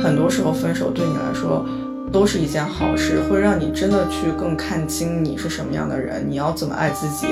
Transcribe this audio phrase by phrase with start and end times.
[0.00, 1.66] 很多时候分手对你来说
[2.12, 7.26] 都是一件好事，会让你真的去更看清你是什么样的人，你要怎么爱自己。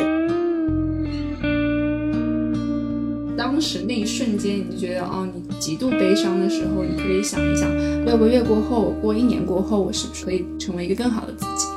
[3.36, 7.70] 当时那一瞬间，你就觉得哦，你极度悲伤的时候，你可以想一想，
[8.04, 11.68] 六个月过后，过一年过后，我是不是可以成为一个更好的自己？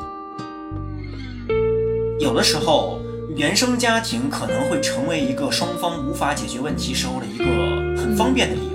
[2.20, 3.00] 有的时候，
[3.36, 7.46] 原生家庭可能会成为一个双方无法解决问题时候的一个
[8.02, 8.69] 很方便的理由。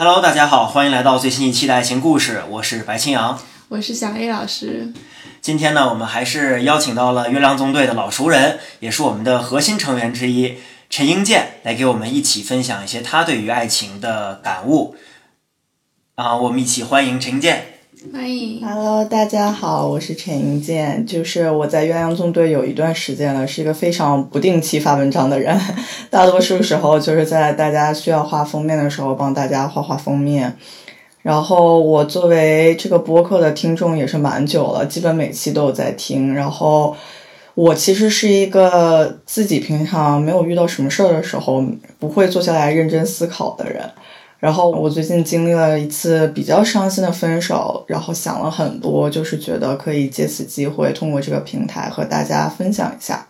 [0.00, 4.92] Hello，大家好，欢迎来到最新一期的爱情故事，我是白青阳，我是小 A 老师。
[5.40, 10.58] 今天呢，我们还是邀请到了月亮纵队的老熟人，也是我们的核心成员之一
[10.88, 14.94] 陈英健，来给我们一起分享一些他对于爱情的感悟。
[16.14, 17.77] 啊，我们一起欢迎陈英健。
[18.00, 25.60] 欢迎，Hello，大家好，我是陈英健，就是我在鸳鸯纵队有一段时间了，是一个非常不定期发文章的人，
[26.08, 30.56] 大多数时候就是在大家需要画封面的时候帮大家画画封面。
[31.22, 36.32] 然后我作为这个播客的听众也是蛮久了，基本每期都有在听。
[36.32, 36.96] 然后
[37.54, 41.64] 我其实是一个自己平常没有遇到什么事儿的时候
[41.98, 43.90] 不会坐下来认真思考的人。
[44.38, 53.26] 然后我最近经历了一次比较伤心的分手，然后想了很多，就是觉得可以借此机会通过这个平台和大家分享一下。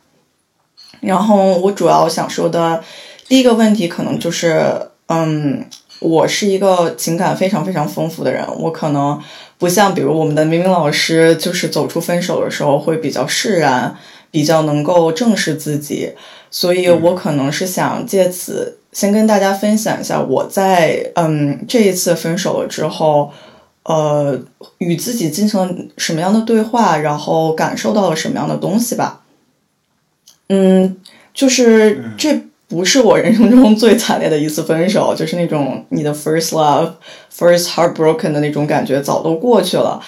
[1.00, 2.83] 然后我主要想说的
[3.27, 5.65] 第一个问题，可能就是，嗯。
[6.00, 9.20] 我是一个情感非常非常丰富的人，我可能
[9.59, 13.97] 不像比如我们的明明老师，就是走出分手的时候会比较释然，
[14.31, 16.12] 比较能够正视自己，
[16.53, 23.31] 所以我可能是想借此先跟大家分享一下我在嗯这一次分手了之后，
[23.84, 24.39] 呃
[24.78, 29.22] 与自己进行了什么样的对话，然后感受到了什么样的东西吧。
[30.48, 30.97] 嗯，
[31.33, 32.42] 就是这。
[32.70, 36.91] 不是我人生中最惨烈的一次分手，就是那种你的 first love,
[37.34, 39.98] first heartbroken 的那种感觉早都过去了。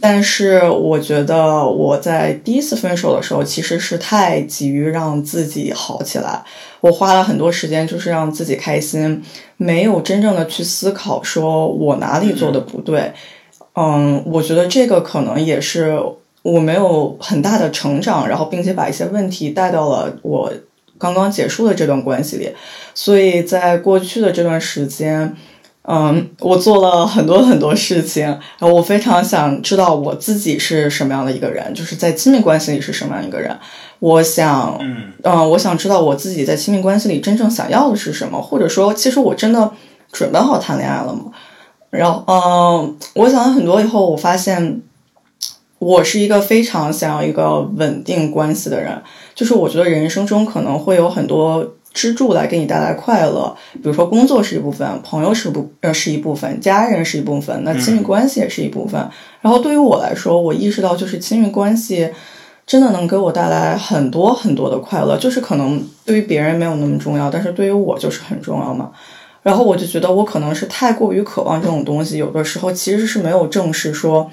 [0.00, 6.42] 但是我觉得我在第一次分手的时候，其实是太急于让自己好起来。
[6.80, 9.22] 我花了很多时间，就是让自己开心，
[9.56, 13.12] 没有真正的去思考说我哪里做的不对。
[13.74, 16.00] 嗯，我觉得这个可能也是
[16.42, 20.52] 我没有很大的成长，然后并且把一些问题带到了我。
[21.00, 22.50] 刚刚结束的这段关系里，
[22.92, 25.32] 所以在过去的这段时间，
[25.90, 33.56] 嗯，我做了很多很多事情，然后我非常想知道我自己是什么样的一个人，就是在亲密关系里是什么样一个人。
[33.98, 39.72] 我想，嗯，嗯，我想知道我自己在亲密关系里真正想要的是什么，或者说，其实我真的
[40.12, 41.32] 准备好谈恋爱了吗？
[41.88, 44.82] 然后，嗯，我想了很多以后，我发现。
[45.80, 49.00] 我是一个非常想要一个稳定关系的人，
[49.32, 51.64] 就是我觉得人生中可能会有很多
[51.98, 59.04] 支柱来给你带来快乐，比如说工作是一部分，朋友是不呃是一部分，家人是一部分，那亲密关系也是一部分。
[59.40, 62.08] 然后对于我来说，我意识到就是亲密关系
[62.64, 68.92] 真的能给我带来很多很多的快乐，就是可能对于别人没有那么重要，但是对于我就是很重要嘛。
[69.42, 74.30] 然后我就觉得我可能是太过于渴望这种东西，有的时候其实是没有正视说。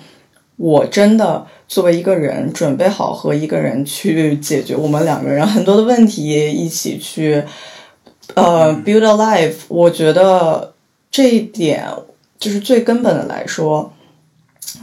[0.57, 7.43] 我真的作为一个人，准备好和一个人去解决我们两个人很多的问题，一起去
[8.35, 9.55] 呃 build a life。
[9.67, 10.73] 我觉得
[11.11, 11.85] 这一点
[12.38, 13.91] 就是最根本的来说，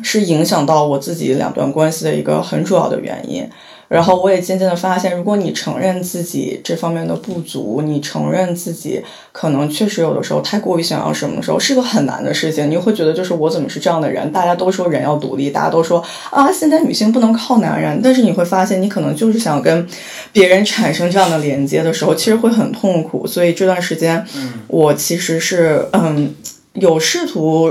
[0.03, 3.49] 是影响到我自己两段关系的一个很主要的原因。
[3.89, 12.71] 然后我也渐渐的发现，如果你承认自己这方面的不足，你承认自己可能确实有的时候太过于想要什么的时候，是个很难的事情。
[12.71, 14.33] 你会觉得，就是我怎么是这样的人？
[14.33, 18.01] 大家都说人要独立，大家都说啊，现在女性不能靠男人。
[18.03, 19.87] 但是你会发现，你可能就是想跟
[20.33, 23.27] 别人产生这样的连接的时候，其实会很痛苦。
[23.27, 24.25] 所以这段时间，
[24.69, 26.35] 我其实是嗯，
[26.73, 27.71] 有试图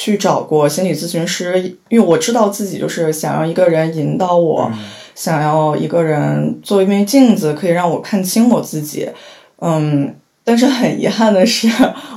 [0.00, 4.72] 去找过心理咨询师，因为我知道自己就是想要一个人引导我。
[5.14, 9.06] 想要一个人做一面镜子，可以让我看清我自己。
[9.58, 11.68] 嗯，但是很遗憾的是，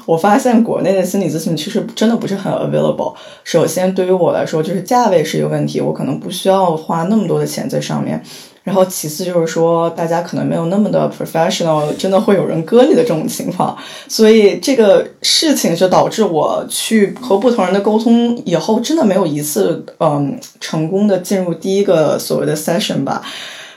[0.05, 3.13] 我发现国内的心理咨询其实真的不是很 available。
[3.43, 8.23] 首先，对于我来说，就是价位是一个问题，我可能不需要花那么多的钱在上面。
[8.63, 13.77] 然后其次就是说，大家可能没有那么的 professional，真的会有人割你的这种情况，
[14.07, 23.21] 所以这个事情就导致我去和不同人的沟通以后，真的没有一次嗯成功的进入第一个所谓的 session 吧，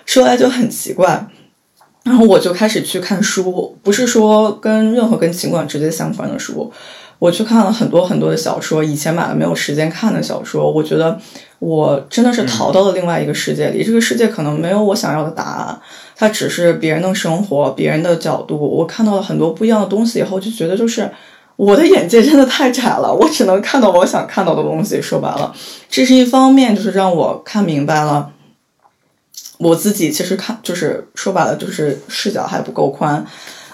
[0.04, 1.26] 说来就很奇怪。
[2.04, 6.72] 然后我就开始去看书，不是说跟任何跟情感直接相关的书。
[7.18, 11.18] 我去看了很多很多的小说，以前买了没有时间看的小说，我觉得
[11.58, 13.82] 我真的是逃到了另外一个世界里。
[13.82, 15.80] 这个世界可能没有我想要的答案，
[16.14, 18.58] 它只是别人的生活，别人的角度。
[18.58, 21.10] 我看到了很多不一样的东西以后，就觉得就是
[21.56, 25.00] 我的眼界真的太窄了，我只能看到我想看到的东西。
[25.00, 25.54] 说白了，
[25.88, 28.30] 这是一方面，就是让我看明白了，
[29.58, 33.24] 我自己其实看就是说白了，就是视角还不够宽。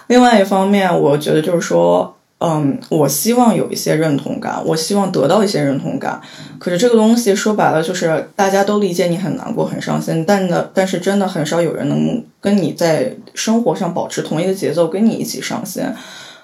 [0.06, 2.16] 另外一方面，我觉得就是说。
[2.44, 6.20] 嗯，我希望有一些认同感，我希望得到一些认同感。
[6.58, 15.84] 可是这个东西说白了，就是大家都理解你很难过、很伤心，但呢，但是真的很少有人能跟你在生活上保持同一个节奏，跟你一起伤心。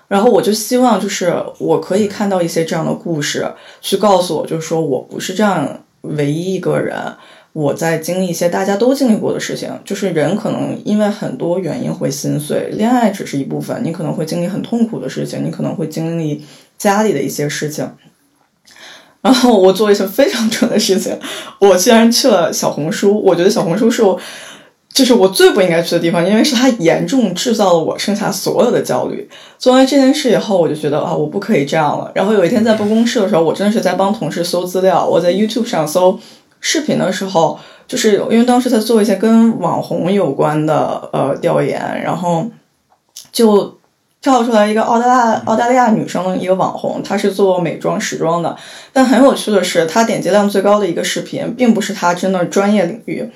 [0.06, 6.96] 然后我就希望，就是我可以看到一些这样的故事，去告诉我，就是说我不是这样唯一一个人。
[7.58, 16.44] 我在经历一些大家都经历过的事情，就是人可能因为很多原因会心碎，恋爱只是一部分，你可能会经历很痛苦的事情，你可能会经历
[16.78, 17.90] 家里的一些事情。
[19.20, 21.18] 然后我做一些非常蠢的事情，
[21.58, 23.20] 我居然去了小红书。
[23.20, 24.20] 我觉得小红书是我，
[24.94, 29.28] 就是我最不应该去的地方，因为是它严重制造了我剩下所有的焦虑。
[29.58, 32.12] 做完这件事以后，我就觉得啊，我不可以这样了。
[32.14, 36.20] 然后有一天在办公室的时候，我真的是在帮同事搜资料，我在 YouTube 上搜。
[36.60, 42.46] 视频的时候，就是因为当时在做一些跟网红有关的呃调研，然后
[43.30, 43.78] 就
[44.20, 48.56] 跳出来一个澳大利亚澳大利亚女生的一个网红，她是做美妆时装的。
[48.92, 53.30] 但很有趣的是，她点击量最高的一个视频，并不是她真的专业领域，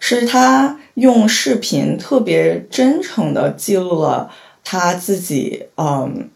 [0.00, 4.30] 是她用视频特别真诚的记录了
[4.64, 6.30] 她自己嗯。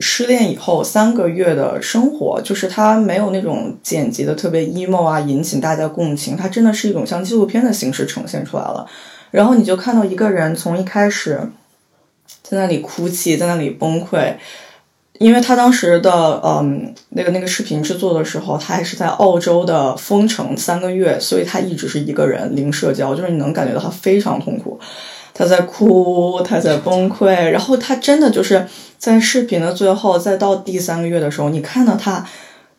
[0.00, 8.86] 失恋以后三个月的生活，就是他没有那种剪辑的特别 emo 啊，引起大家共情，它真的是一种像纪录片的形式呈现出来了。
[9.30, 11.40] 然后你就看到一个人从一开始
[12.42, 14.34] 在那里哭泣，在那里崩溃，
[15.18, 24.78] 因为他当时的嗯那个那个视频制作的时候，他还是在澳洲的封城三个月，所以他一直是一个人零社交，就是你能感觉到他非常痛苦。
[25.34, 28.66] 他在哭，他在崩溃，然后他真的就是
[28.96, 32.24] 在视频的最后，再到第三个月的时候，你看到他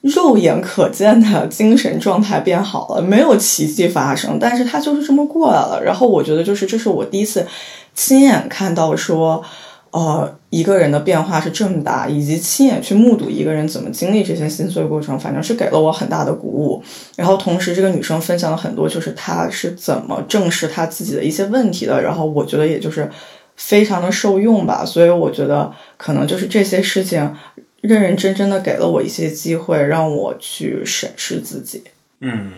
[0.01, 5.81] 肉眼可见的精神状态变好了，没有奇迹发生，但是他就是这么过来了。
[5.83, 7.45] 然后我觉得，就是这是我第一次
[7.93, 9.43] 亲眼看到说。
[9.95, 16.83] 呃，一个人的变化是这么大，以及亲眼去目睹一个人怎么经历这些心碎过程，反正是给了我很大的鼓舞。
[17.15, 22.01] 然后同时，这个女生分享了很多，就是她是怎么正视她自己的一些问题的。
[22.01, 23.09] 然后我觉得也就是
[23.55, 24.83] 非常的受用吧。
[24.83, 27.33] 所以我觉得可能就是这些事情
[27.79, 31.81] 认认真真的给了我一些机会，让我去审视自己。
[32.19, 32.51] 嗯，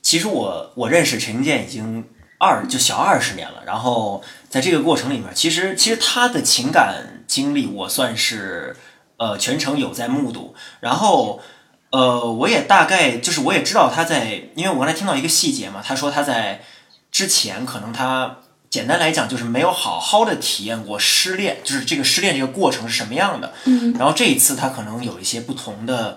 [0.00, 2.02] 其实我我认识陈建已经
[2.46, 4.22] 二就小二十年了，然后。
[4.48, 8.74] 在这个过程里面，其实其实他的情感经历，我算是
[9.18, 10.54] 呃全程有在目睹。
[10.80, 11.42] 然后
[11.90, 16.62] 呃，我也大概就是我也知道他在，因为我刚才听到一个细节嘛，他说他在
[17.10, 18.38] 之前可能他
[18.70, 23.52] 简单来讲就是没有好好的体验过失恋，就是这个失恋这个过程是什么样的。
[23.64, 23.92] 嗯。
[23.98, 26.16] 然后这一次他可能有一些不同的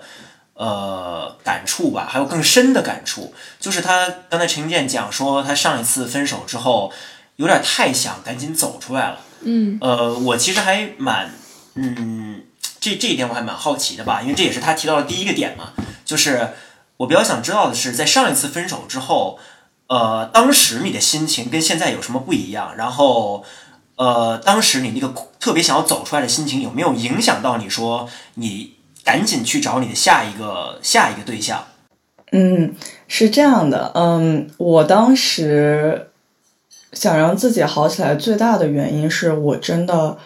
[0.60, 6.92] 呃感触吧，还有更深的感触，就是他刚才陈建讲说他上一次分手之后。
[7.36, 11.32] 有点太想赶紧走出来了，嗯，呃，我其实还蛮，
[11.74, 12.42] 嗯，
[12.78, 15.72] 这这一点我还蛮好奇的吧，因为这也是他提到的第一个点嘛，
[16.04, 16.50] 就是
[16.98, 19.38] 我比较想知道的是，在上一次分手之后，
[19.86, 22.76] 呃，当时你的心情跟现在有什么不一样？
[22.76, 23.42] 然后，
[23.96, 28.74] 呃，当时你那个特别想要走出来的心情有没有影响到你说你
[29.10, 31.64] 赶紧去找你的下一个下一个对象？
[32.30, 32.72] 嗯，
[33.08, 36.06] 是这样的，嗯，我当时。
[36.92, 40.18] 想让自己好起来，最大的原因是我真的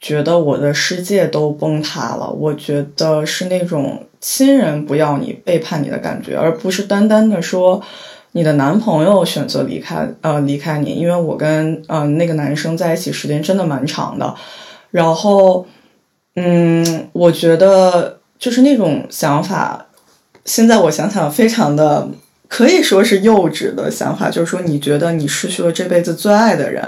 [0.00, 2.30] 觉得我的世界都崩塌了。
[2.30, 7.82] 我觉得是那种亲人不要你、背叛你的感觉，而不是单单的说
[8.30, 10.92] 你的男朋友选择离开，呃，离开你。
[10.94, 14.36] 因为我跟嗯那个男生在一起时间真的蛮长的，
[14.92, 15.66] 然后
[16.40, 19.86] 嗯，我觉得就是那种想法，
[20.44, 22.08] 现在我想想非常的。
[22.50, 26.82] 可以说是幼稚的想法，就是说你觉得你失去了这辈子最爱的人，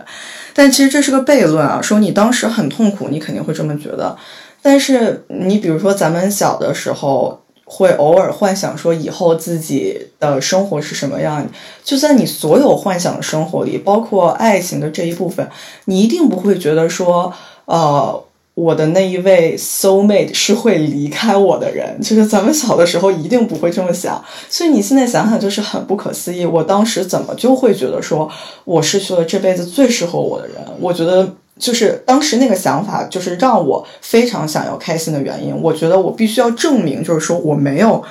[0.54, 1.82] 但其实这是个悖论啊。
[1.82, 4.16] 说你当时很痛苦，你肯定会这么觉得。
[4.62, 11.46] 但是你比如说咱们小的时候，会偶尔幻想说以后自己的生活是什么样，
[11.84, 15.46] 就在你所有幻想的生活里，包括爱情的这一部分，
[15.84, 17.34] 你一定不会觉得说，
[17.66, 18.24] 呃。
[18.60, 26.44] 我的那一位 soul mate 是会离开我的人，就是咱们小的时候一定不会这么想，所以你现在想想就是很不可思议。
[26.44, 28.30] 我当时怎么就会觉得说
[28.64, 30.56] 我失去了这辈子最适合我的人？
[30.78, 35.54] 我觉得就是当时那个想法，就是让我非常想要开心的原因。
[35.62, 38.02] 我觉得我必须要证明，就是说我没有，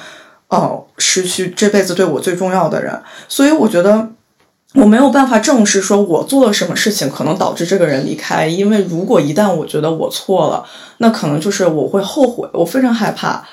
[0.47, 2.99] 呃，失去这辈子对我最重要的人。
[3.27, 4.09] 所以我觉得。
[4.75, 10.63] 我没有办法正视说我做了什么事情可能导致这个人离开，因为如果一旦我觉得我错了，
[10.97, 13.43] 那可能就是我会后悔，我非常害怕。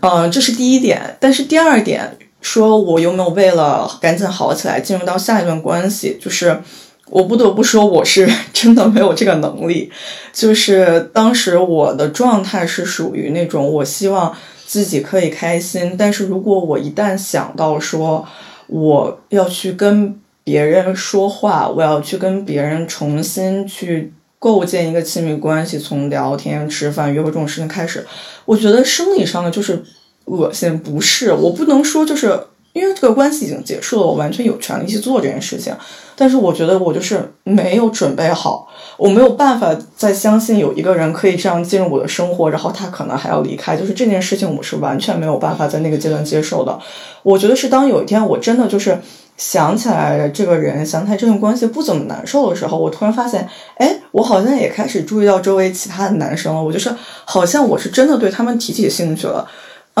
[0.00, 1.16] 嗯，这是第一点。
[1.18, 6.60] 但是第二点，说我有没有为了赶紧好起来，进入到下一段关系，就是
[7.08, 9.90] 我不得不说，我是 真的没有这个能力。
[10.32, 18.24] 就是当时我的状态是属于那种，我希望自己可以开心，但是如果我一旦想到说
[18.68, 24.12] 我要去跟别人说话，我要去跟别人重新去。
[24.40, 28.06] 构建一个亲密关系，从聊天、吃饭、约会这种事情开始，
[28.44, 29.82] 我觉得生理上的就是
[30.26, 32.38] 恶心，不是我不能说，就是
[32.78, 35.74] 因为这个关系已经结束了，我完全有权利去做这件事情。
[36.14, 46.78] 但是我觉得我就是没有准备好，我没有办法再相信有一个人可以这样进入我的生活，然后他可能还要离开，就是这件事情我是完全没有办法在那个阶段接受的。
[47.22, 48.98] 我觉得是当有一天我真的就是。
[49.38, 56.60] 想起来这个人，想起来这段关系不怎么难受的时候，我突然发现，哎，我好像也开始注意到周围其他的男生了。
[56.60, 56.92] 我就是
[57.24, 59.48] 好像我是真的对他们提起兴趣了，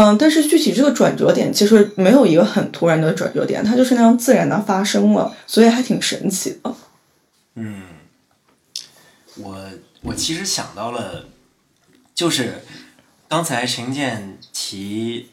[0.00, 6.72] 嗯，但是具体这个转折点其实没有一个很突然的转折点，它就是那样自然的发生了，所以还挺神奇的。
[7.56, 7.82] 嗯，
[9.38, 9.68] 我
[10.02, 11.26] 我其实想到了，
[12.14, 12.62] 就是
[13.28, 15.30] 刚才陈建提。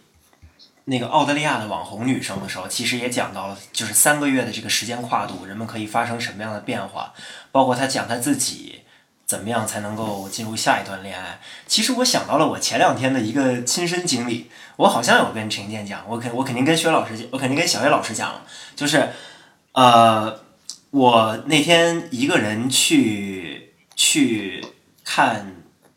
[0.88, 7.12] 那个澳大利亚的网红女生的时候，其实也讲到了，就是三个月的这个时间跨度，人们可以发生什么样的变化，
[7.52, 8.82] 包括她讲她自己
[9.26, 11.40] 怎么样才能够进入下一段恋爱。
[11.68, 18.42] 其实我想到了我前两天的一个亲身经历，我好像有跟陈建讲，我肯我肯定跟薛老师，我肯定跟小叶老师讲了，
[18.76, 19.10] 就是，
[19.74, 20.40] 呃，
[20.92, 24.66] 我那天一个人去去
[25.04, 25.54] 看。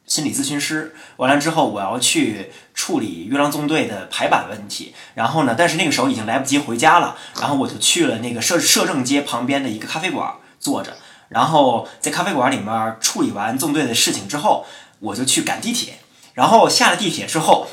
[0.09, 4.95] 心理咨询师完了之后，我要去处理《月亮纵队》的排版问题。
[5.13, 7.15] 然后呢，但是那个时候已经来不及回家了。
[7.39, 10.97] 然后我就去了那个摄摄政街旁边的一个咖啡馆坐着。
[11.29, 14.67] 然后在咖啡馆里面处理完纵队的事情之后，
[15.01, 15.99] 我就去赶地铁。
[16.35, 17.67] 然后下了地铁之后，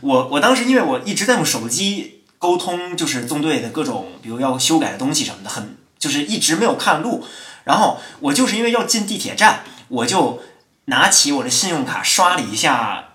[0.00, 7.24] 我我当时因为我一直在用手机沟通，就是纵队的各种，比如要修改的东西什么的，很就是一直没有看路。
[7.64, 10.42] 然后我就是因为要进地铁站，我就。
[10.86, 13.10] 拿起我的信用卡刷了一下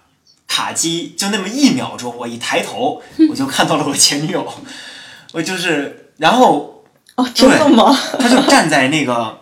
[0.47, 4.53] 卡机，就那么一秒钟，我一抬头，我就看到了我前女友。
[5.33, 6.85] 我就是，然后
[7.15, 7.93] 哦，真的吗？
[8.17, 9.37] 他就站在那个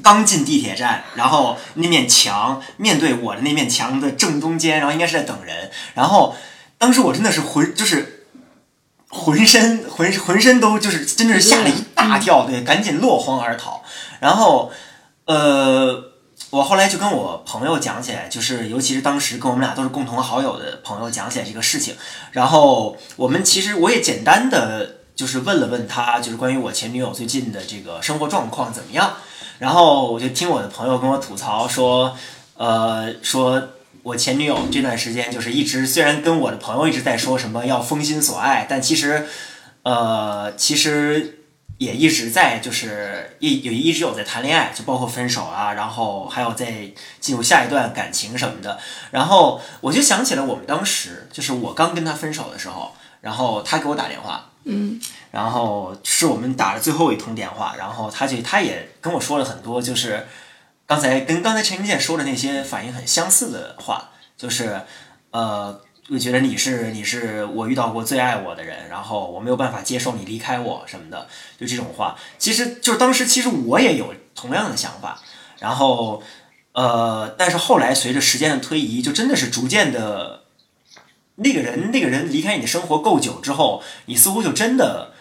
[0.00, 5.70] 刚进地铁站，然后那面墙面对我的那面墙的正中间，然后应该是在等人。
[5.94, 6.36] 然后
[6.78, 8.26] 当时我真的是浑就是
[9.08, 13.82] 浑身浑浑身都就是真的是吓了一大跳，对，赶紧落荒而逃。
[14.20, 14.70] 然后
[15.26, 16.08] 呃。
[16.50, 21.96] 我后来就跟我朋友讲起来，就是尤其是当时跟我们俩都是共同好友的朋友讲起来这个事情，
[22.32, 29.12] 然后我们其实我也简单的就是问了问他，就是关于我前女友最近的这个生活状况怎么样，
[29.60, 32.16] 然后我就听我的朋友跟我吐槽说，
[32.56, 33.68] 呃，说
[34.02, 39.28] 我前女友这段时间就是一直虽然跟我的朋友一直在说什么要封心锁爱，但其实，
[39.84, 41.38] 呃，其实。
[41.78, 48.78] 也一直在，就是一有一直有在谈恋爱，就包括分手啊，然后还有在进入下一段感情什么的。
[49.10, 55.00] 然后我就想起了我们当时，就是我刚跟他分手的时候，然后他给我打电话，嗯，
[55.30, 60.26] 然后是我们打了最后一通电话，然后他就他也跟我说了很多，就是
[60.86, 64.82] 刚才跟刚才陈明健说的那些反应很相似的话，就是
[65.30, 65.80] 呃。
[66.04, 71.26] 就觉得你是你是我遇到过最爱我的人，然后我没有办法接受你离开我什么的，
[71.58, 75.22] 就这种话，其实就是当时其实我也有同样的想法，
[75.60, 76.22] 然后
[76.72, 80.41] 呃，但是后来随着时间的推移，就真的是逐渐的，
[81.42, 85.12] 那个人那个人离开你的生活够久之后，你似乎就真的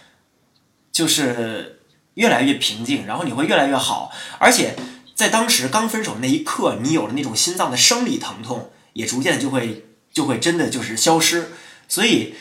[0.92, 1.82] 就是
[2.14, 4.76] 越来越平静，然后你会越来越好，而且
[5.16, 9.86] 在当时刚分手那一刻，你有了那种心脏的生理疼痛，也逐渐就会。
[10.14, 11.54] 就会真的就是消失，
[11.88, 12.36] 所以，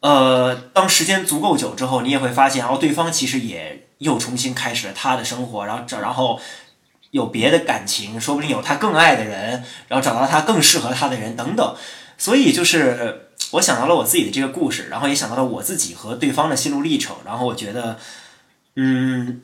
[0.00, 6.40] 呃，当时间足够久之后，你也会发现，哦，对方其实也又重新开始了他的生活，然后这，然后
[7.12, 11.76] 有别的感情，说不定有他更爱的人，然后找到他更适合他的人等等。
[12.18, 17.98] 所以就是我想到了我自己的这个故事，然后也想到了我自己和对方的心路历程，然后我觉得，
[18.76, 19.42] 嗯，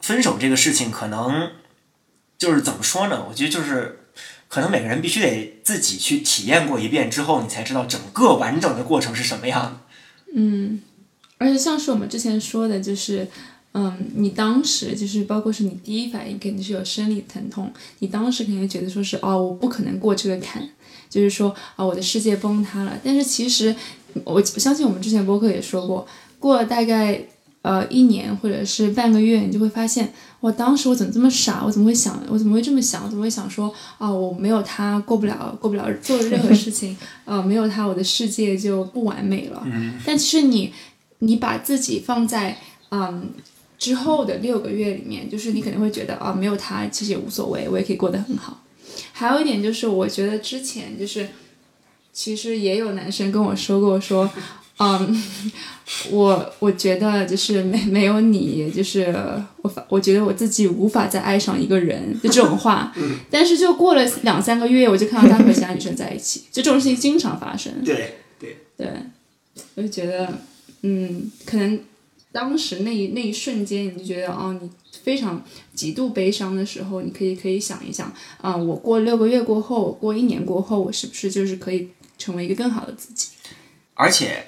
[0.00, 1.50] 分手这个事情可能
[2.38, 3.26] 就是怎么说呢？
[3.28, 3.96] 我觉得就是。
[4.52, 9.82] 可能每个人必须得自己去体验过一遍之后，你才知道整个完整的过程是什么样。
[10.34, 10.82] 嗯，
[11.38, 13.28] 而且像是我们之前说的，就是，
[13.74, 20.68] 嗯，你当时就是包括是你第一反应肯定是有生理疼痛，你当时肯定觉得说是哦，我不可能过这个坎，
[21.10, 22.98] 就是说啊，我的世界崩塌了。
[23.04, 23.74] 但是其实
[24.24, 26.06] 我我相信我们之前播客也说过，
[26.38, 27.20] 过了大概
[27.62, 31.62] 呃一年或者是半个月，你就会发现，我当时我怎么这么傻？
[31.66, 32.22] 我怎么会想？
[32.30, 33.04] 我怎么会这么想？
[33.04, 39.66] 我怎么会想说啊，我没有他过不了，过不了做任何事情，呃， 没有他我的世界就不完美了。
[40.06, 40.72] 但其实你
[41.18, 42.56] 你把自己放在
[42.90, 43.30] 嗯
[43.78, 48.62] 之后的六个月里面，就是你可能会觉得啊，没有他其实也无所谓，我也可以过得很好。
[49.12, 51.28] 还有一点就是，我觉得之前就是，
[52.12, 54.30] 其实也有男生跟我说过说，
[54.78, 55.22] 嗯，
[56.10, 59.14] 我我觉得就是没没有你，就是
[59.62, 62.92] 我发我觉得我自己无法再爱上一个人，就这种话。
[63.30, 67.72] 但是就过了两三个月，我就看到他和其他女生在一起，就这种事情经常发生。
[67.84, 68.88] 对对，对，
[69.74, 70.32] 我就觉得，
[70.82, 71.78] 嗯，可能
[72.32, 74.70] 当时那一那一瞬间，你就觉得，哦，你
[75.02, 75.42] 非常
[75.74, 83.30] 极度悲伤的时候，你可以可以想一想，啊、我过六个月过后，过一年过后，我是不是就是可以成为一个更好的自己？
[83.94, 84.46] 而且，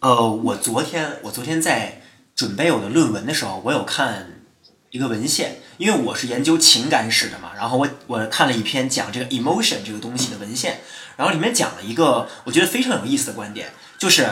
[0.00, 2.02] 呃，我昨天我昨天在
[2.34, 4.42] 准备我的论文的时候，我有看
[4.90, 10.80] 一个文献，因为我是研究情感史的嘛，然后我我看了一篇讲这个 emotion 这个东西的文献，
[11.16, 14.28] 然后里面讲了一个我觉得非常有意思的观点，就是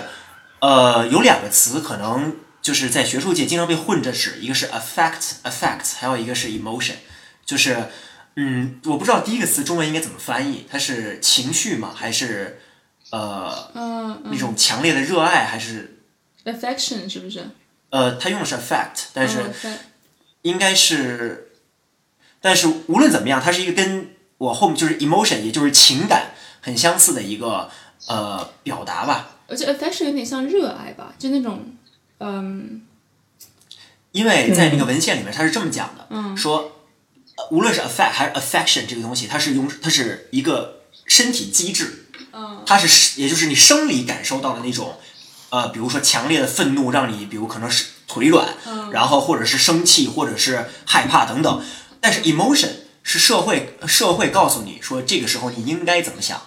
[0.61, 6.95] 呃有两个词可能就是在学术界经常被混着使，一个是 affect affect，还有一个是 emotion，
[7.45, 7.91] 就是
[8.37, 11.93] 嗯，我不知道第一个词中文应该怎么翻译，它是情绪吗？
[11.95, 12.63] 还是
[13.11, 16.01] 呃嗯那种强烈的热爱，还是
[16.47, 17.45] ，affection 是不是？
[17.91, 19.43] 呃，他用的是 affect，但是
[20.41, 21.53] 应该是，
[22.41, 26.31] 但是无论怎么样，它是一个跟我后面就是 emotion，也就是情感
[26.63, 27.71] 很相似的一个
[28.09, 29.37] 呃表达吧。
[29.47, 31.77] 而且 affection 有点像热爱吧，就那种，
[32.19, 32.83] 嗯。
[34.13, 36.79] 因为在那个文献里面，他是这么讲的，说
[37.37, 42.63] 呃无论是 affect 还是 affection 这个东西，它是用它是一个身体机制，嗯。
[42.65, 44.97] 它是也就是你生理感受到的那种，
[45.51, 48.55] 呃，比如说强烈的愤怒让你，比如可能是腿软，
[48.93, 51.65] 然后或者是生气，或者是害怕等等。
[52.01, 52.71] 但是 emotion
[53.03, 56.41] 是社会社会告诉你说这个时候你应该怎么想，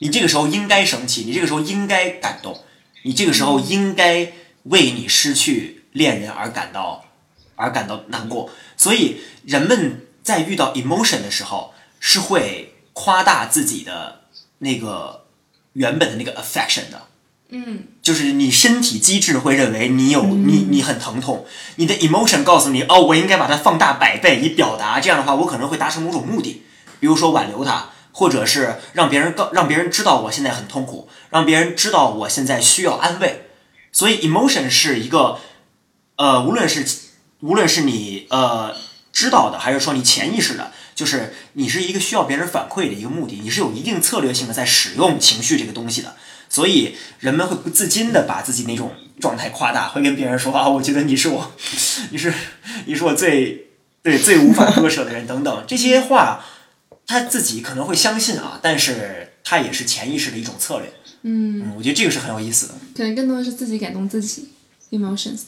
[0.00, 2.62] 你这个时候应该生气，你这个时候应该感动，
[3.02, 4.32] 你这个时候应该
[4.68, 7.04] 为你失去恋人而感到
[7.54, 8.50] 而感到难过。
[8.76, 14.22] 所以人们在遇到 emotion 的时候是会夸大自己的
[14.58, 15.26] 那个
[15.72, 17.02] 原本的那个 affection 的。
[17.48, 26.62] 嗯就是你身体机制会认为你有你你很疼痛，你的 emotion 告诉你哦，我应该把它放大百倍以表达，这样的话我可能会达成某种目的，
[26.98, 33.45] 比如说挽留他，或者是让别人告让别人知道我现在很痛苦，让别人知道我现在需要安慰。
[33.96, 35.38] 所以 emotion 是一个
[36.16, 36.84] 呃，无论是
[37.40, 38.76] 无论是你呃
[39.10, 46.14] 知道的，还是说你潜意识的，就是你是一个需要别人反馈的一个目的，你是有一定策略性的在使用情绪这个东西的。
[46.50, 51.52] 所以人们会不自禁的把自己那种状态夸大，会跟别人说啊，我觉得你是我，
[52.12, 52.34] 你是
[52.84, 53.68] 你是我最
[54.02, 56.44] 对最无法割舍的人等等 这些话，
[57.06, 60.92] 他自己可能会相信啊，但是他也是潜意识的一种策略。
[61.28, 62.74] 嗯，嗯，我觉得这个是很有意思的。
[62.96, 64.48] 可能更多的是自己感动自己
[64.92, 65.40] ，emotions。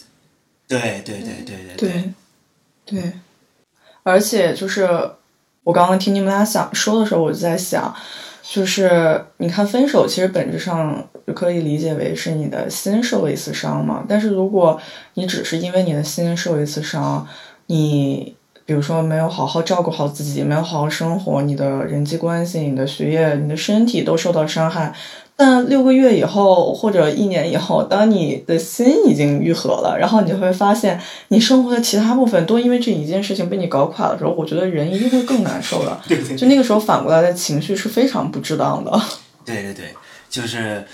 [0.67, 2.13] 对对对对对对，
[2.85, 3.13] 对，
[4.03, 4.83] 而且就是
[5.63, 7.95] 我刚刚听你们俩想说的时候，我就在想，
[8.43, 14.05] 就是你看分手其实本质上就可以理解为是你的心受了一次伤嘛。
[14.09, 14.79] 但是如果
[15.15, 17.27] 你只是因为你的心受了一次伤，
[17.67, 18.35] 你
[18.69, 24.93] 比如说没有好好照顾好自己，没有好好生活，你的人际关系、你的学业、你的身体都受到伤害。
[25.35, 35.99] 但六个月以后或者一年以后，当你的心已经愈合了，然后你就会发现，你生活的其他部分都因为这一件事情被你搞垮的时候，我觉得人一定会更难受的。
[36.07, 39.01] 对对就那个时候反过来的情绪是非常不值当的。
[39.47, 39.85] 对对对，
[40.29, 40.85] 就是，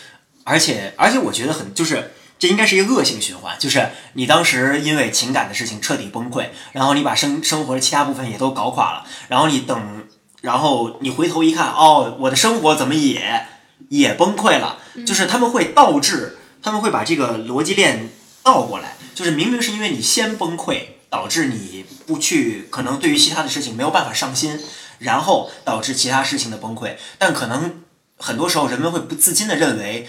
[0.44, 2.12] 而且而且我觉得很就是。
[2.44, 10.06] 这应该是一个恶性循环，就是你当时因为情感的事情彻底崩溃，然后你把生生活的其他部分也都搞垮了，然后你等，
[10.42, 13.46] 然后你回头一看，哦，我的生活怎么也
[13.88, 14.76] 也崩溃了？
[15.06, 18.10] 就是他们会倒置，他们会把这个逻辑链
[18.42, 24.60] 倒过来，就是明明是因为你先崩溃，导致你不去，可能对于其他的事情没有办法上心，
[24.98, 27.80] 然后导致其他事情的崩溃，但可能
[28.18, 30.06] 很多时候人们会不自禁的认为。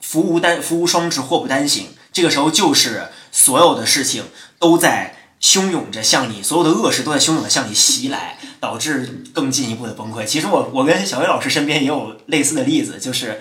[0.00, 1.88] 福无单福无双至，祸不单行。
[2.12, 4.24] 这个时候就是所有的事情
[4.58, 10.24] 都在汹涌着向你，所有的恶事都在汹涌的向你袭来，导致更进一步的崩溃。
[10.24, 13.40] 其实我我跟小薇老师身边也有类似的例子，就是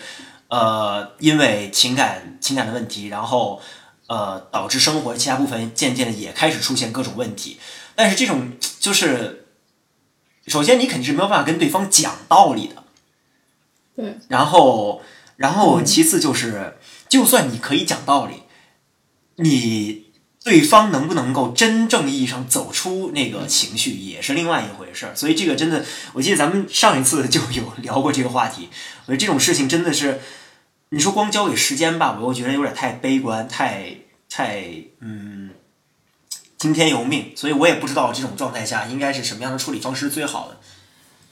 [0.50, 3.62] 呃，因为情感情感的问题，然后
[4.08, 7.60] 呃导致生活其他部分渐渐的也开始出现各种问题。
[7.95, 9.48] 但是这种就是，
[10.48, 12.84] 首先你肯定是没有办法跟对方讲道理的，
[13.95, 15.02] 对，然后，
[15.39, 18.43] 然后其次就是，就算你可以讲道理，
[19.38, 20.12] 你
[20.43, 25.15] 对方能不能够真正意义上走出那个情绪，也是另外一回事儿。
[25.15, 28.67] 所以这个真的，我记得咱们上一次就有 聊过这个话题。
[29.06, 30.19] 我觉得这种事情真的是，
[30.89, 33.95] 你说光交给时间吧，我又觉得有点太悲观，太
[34.30, 34.65] 太
[34.99, 35.52] 嗯，
[36.58, 37.32] 听天由命。
[37.38, 40.58] 所以我也不知道这种状态下应该是什么样的处理方式是最好的。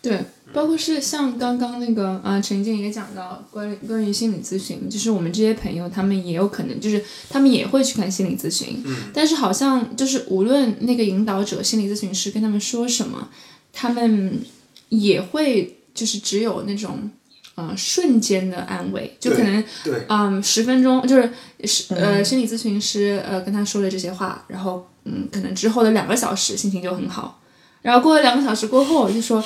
[0.07, 13.27] 对，包括是像刚刚那个啊，陈静也讲到关于关于心理咨询，就是我们这些朋友，他们也有可能就是他们也会去看心理咨询，嗯，但是好像就是无论那个引导者心理咨询师跟他们说什么，
[13.73, 14.39] 他们
[14.87, 17.11] 也会就是只有那种
[17.55, 21.33] 呃瞬间的安慰，就可能对，嗯十分钟就是
[21.65, 27.41] 是呃心理咨询师呃跟他说了这些话，然后嗯可能之后的两个小时心情就很好，
[27.81, 29.43] 然后过了两个小时过后就说。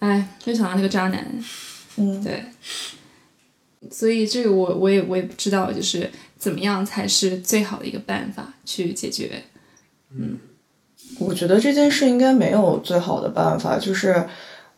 [0.00, 1.26] 哎，就想到那个渣男，
[1.96, 2.44] 嗯，对，
[3.90, 9.42] 所以这个我我也我也不知道，就是怎么样才是最好的一个办法去解决。
[10.12, 10.38] 嗯
[11.18, 14.26] 我觉得这件事应该没有最好的办法，就是，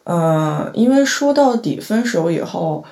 [0.03, 2.85] 呃，因为说到底，分手以后，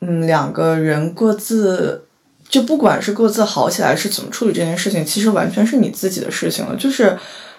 [0.00, 2.06] 嗯，两个人各自，
[2.48, 6.74] 就不管是各自好起来是怎么处理这件事情，其实完全是你自己的事情了。
[6.76, 7.18] 就是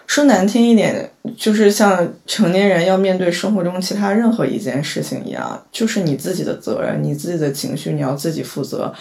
[0.10, 8.92] 说难听一点，就是像成年人要面对生活中其他任何一件事情一样，就是你自己的责任，你自己的情绪，你要自己负责。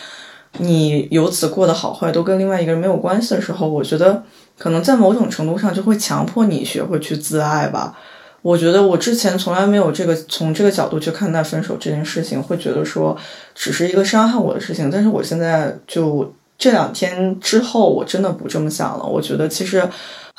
[0.58, 4.22] 你由此过得好坏都跟另外一个人没有关系的时候，我觉得
[4.58, 7.98] 可能在某种程度上就会强迫你学会去自爱吧。
[8.42, 13.16] 我觉得我之前从来没有这个从这个角度去看待分手这件事情，会觉得说
[13.54, 14.90] 只是一个伤害我的事情。
[14.90, 19.04] 但是我现在就这两天之后，我真的不这么想了。
[19.04, 19.82] 我觉得其实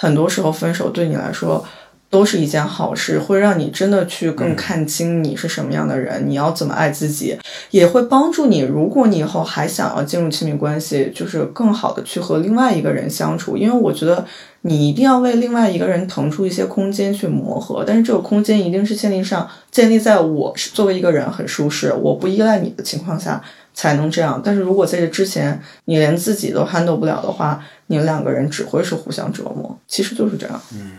[0.02, 1.66] 很多时候分手对你来说
[2.10, 7.38] 都是一件好事，会让你真的去更看清你是什么样的人，你要怎么爱自己，
[7.72, 8.62] 也会帮助你。
[8.62, 14.26] 如果你以后还想要进入亲密关系，就是更好的去和另外一个人相处，因为我觉得
[14.62, 23.40] 你一定要为另外一个人腾出一些空间去磨合，但是这个空间一定是建立上建立在我是作为一个人很舒适，我不依赖你的情况下
[23.80, 24.42] 才能这样。
[24.44, 30.62] 但是如果在这之前你连自己都 handle 不了的话，你们两个人只会是互相折磨，其实就是这样。
[30.74, 30.98] 嗯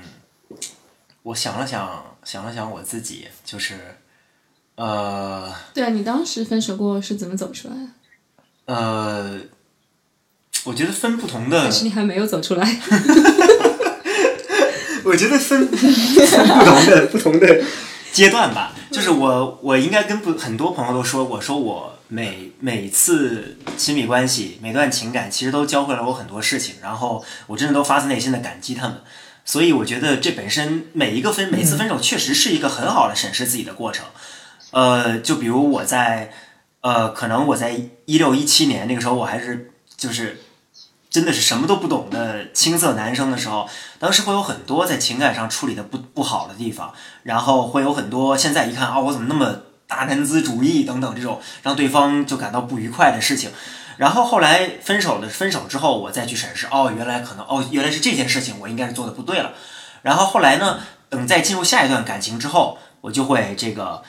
[1.25, 3.75] 我想了想，想了想我自己，就是，
[4.77, 8.75] 呃对啊，你当时分手过后是怎么走出来的？
[8.75, 9.38] 呃，
[10.64, 12.64] 我觉得分不同的还，是你还没有走出来？
[15.05, 17.61] 我觉得分 分不同的不同的
[18.11, 18.73] 阶段吧。
[18.90, 29.01] 就是我我应该跟不很多朋友都说过，说我每每次亲密关系、每段情感，其实都教会了我很多事情，然后我真的都发自内心的感激他们。
[29.44, 34.05] 所以我觉得这本身每一个分每次分手，确实是一个很好的审视自己的过程。
[34.73, 36.33] 呃，就比如我在
[36.81, 40.40] 呃，可能我在一六一七年那个时候，我还是就是
[41.09, 43.68] 真的是什么都不懂的青涩男生的时候，
[44.01, 46.92] 当时会有很多在情感上处理的不不好的地方，
[47.23, 53.50] 然后会有很多现在一看啊、我怎么那么大男子主义等等这种让对方就感到不愉快的事情。
[53.96, 59.53] 然后后来分手的分手之后，我再去审视，哦，原来可能哦，原来是这件事情我应该是做的不对了。
[60.00, 60.79] 然后后来呢，
[61.11, 64.03] 等再进入下一段感情之后，我就会这个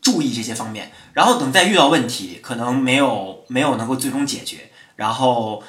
[0.00, 0.90] 注意这些方面。
[1.12, 5.62] 然后等再遇到问题，可能没有没有能够最终解决，然后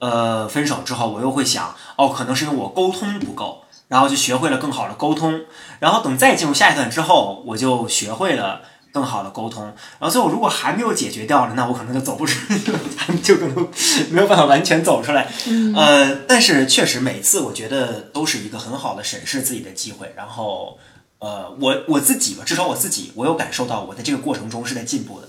[0.00, 5.42] 呃分手之后，我又会想，哦，可能是因为我沟通不够，然后就学会了更好的沟通。
[5.78, 8.62] 然后等再进入下一段之后，我就学会了。
[8.98, 12.52] 更好的沟通，然后最后如果还没有解决掉呢，那我可能就走不出，
[13.22, 13.68] 就可能
[14.10, 15.30] 没有办法完全走出来。
[15.76, 20.12] 呃，但是确实每次我觉得都是一个很好的审视自己的机会。
[20.16, 20.78] 然后，
[21.20, 25.28] 呃，我我自己吧，至少我自己，我有感受到我在这个过程中是在进步的。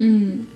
[0.00, 0.46] 嗯，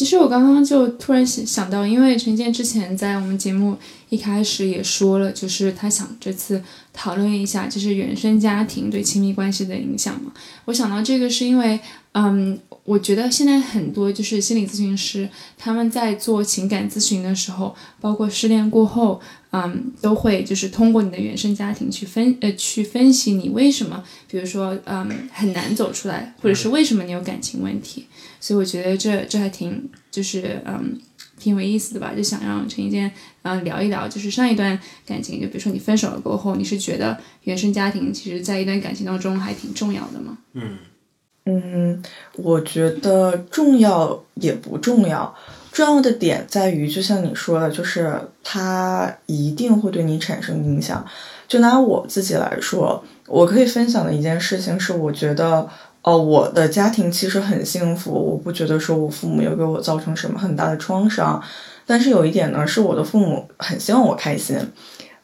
[0.00, 3.76] 其实我刚刚就突然想想到，因为陈建之前在我们节目
[4.08, 10.32] 一开始也说了，就是他想这次讨论一下，就是原生家庭对亲密关系的影响嘛。
[10.64, 11.78] 我想到这个是因为，
[12.12, 19.20] 嗯，我觉得现在很多就是心理咨询师他们在做情感咨询的时候，包括失恋过后，
[19.52, 28.06] 嗯，都会就是通过你的原生家庭去分呃去分析你为什么，比如说嗯很难走出来，或者是为什么你有感情问题。
[28.40, 30.98] 所以我觉得这这还挺就是嗯
[31.38, 33.06] 挺有意思的吧，就想让陈一坚
[33.42, 40.38] 嗯、呃聊一聊，就是上一段感情，就比如说你分手了过后，你是觉得原生家庭其实在一段感情当中还挺重要的吗？
[40.54, 40.76] 嗯
[41.50, 42.02] 嗯，
[42.36, 45.34] 我觉得重要也不重要，
[45.72, 51.04] 重要的点在于，就像你说的，就是它一定会对你产生影响。
[51.48, 55.68] 就拿我自己来说，我可以分享的一件事情是，我觉得，
[56.02, 61.42] 哦，我的家庭其实很幸福，我不觉得说我父母有给我造成什么很大的创伤。
[61.84, 64.56] 但是有一点呢，是我的父母很希望我开心，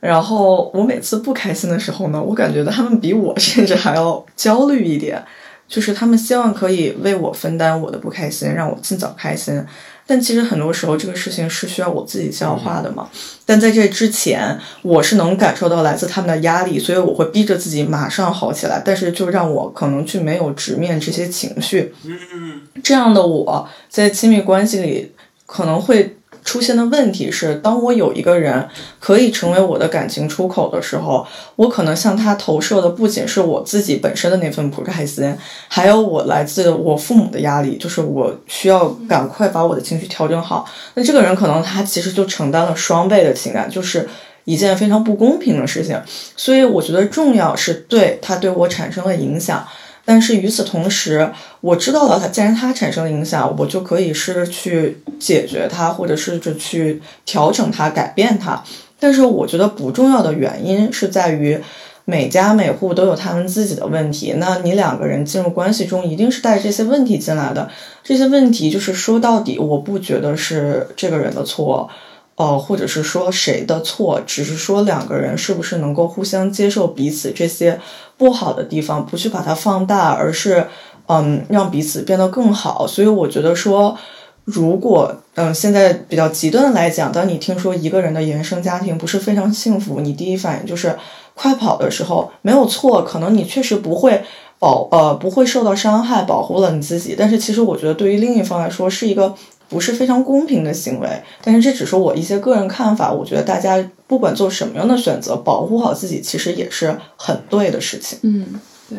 [0.00, 5.24] 然后我每次不开心的时候呢，我感觉他们比我甚至还要焦虑一点，
[5.68, 9.64] 就是他们希望可以为我分担我的不开心，让我尽早开心。
[10.08, 13.08] 但其实很多时候这个事情是需要我自己消化的嘛。
[13.44, 18.80] 但在这之前，我是能感受到来自他们的压力，所以我会逼着自己马上好起来。
[18.84, 21.92] 但是就让我可能去没有直面这些情绪。
[22.04, 25.12] 嗯这样的我在亲密关系里
[25.44, 26.16] 可能会
[26.46, 28.68] 出现的问题是，当我有一个人
[29.00, 40.64] 可以成为我的感情出口的时候，我可能向他投射的不仅是我自己本身的那份不开心，还有我来自我父母的压力，就是我需要赶快把我的情绪调整好。
[40.94, 44.08] 那这个人可能他其实就承担了双倍的情感，就是
[44.44, 46.00] 一件非常不公平的事情。
[46.36, 49.66] 所以我觉得重要是对他对我产生了影响。
[50.06, 58.62] 但是与此同时，我知道了它，既然它产生了影响，我就可以试着去解决它，或者试着去调整它、改变它。
[58.98, 61.60] 但是我觉得不重要的原因是在于，
[62.04, 64.34] 每家每户都有他们自己的问题。
[64.38, 67.68] 那你两个人进入关系中，一定是带着这些问题进来的。
[68.04, 71.90] 这些问题就是说到底，我不觉得是这个人的错。
[72.36, 77.80] 呃，或者是说谁的错，只是说两个人是不是能够互相接受彼此这些
[78.16, 80.66] 不好的地方，不去把它放大，而是
[81.06, 82.86] 嗯让彼此变得更好。
[82.86, 83.96] 所以我觉得说，
[84.44, 90.96] 如果嗯现在比较极端的来讲，当你听说一个人的原生家庭不是非常幸福，你第一反应就是
[91.34, 94.22] 快跑的时候，没有错，可能你确实不会
[94.58, 97.14] 保呃不会受到伤害，保护了你自己。
[97.18, 99.34] 但是其实我觉得对于另一方来说是一个。
[99.68, 101.08] 不是非常公平的行为，
[101.42, 103.12] 但是这只是我一些个人看法。
[103.12, 108.18] 我觉得大家不管做什么样的选择，保护好自己其实也是很对的事情。
[108.22, 108.46] 嗯，
[108.88, 108.98] 对，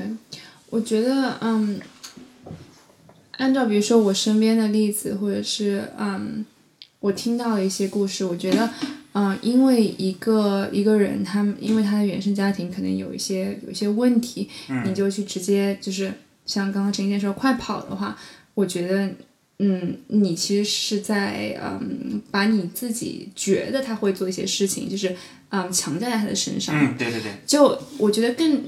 [0.70, 1.80] 我觉得，嗯，
[3.38, 6.46] 按照比如说我身边的例子，或者是嗯，
[7.00, 8.70] 我听到的一些故事，我觉得，
[9.14, 14.50] 嗯，因为一个一个人，他因为他的原生家庭可能有一些有一些问题，
[14.86, 16.12] 你就去直接就是
[16.46, 18.18] 像刚刚陈建说快跑的话，
[18.54, 19.10] 我觉得。
[19.60, 25.16] 嗯，你其实是在嗯，把你自己觉得他会做一些事情，就是
[25.50, 26.76] 嗯，强加在他的身上。
[26.78, 27.32] 嗯，对对对。
[27.48, 28.64] 就我觉得更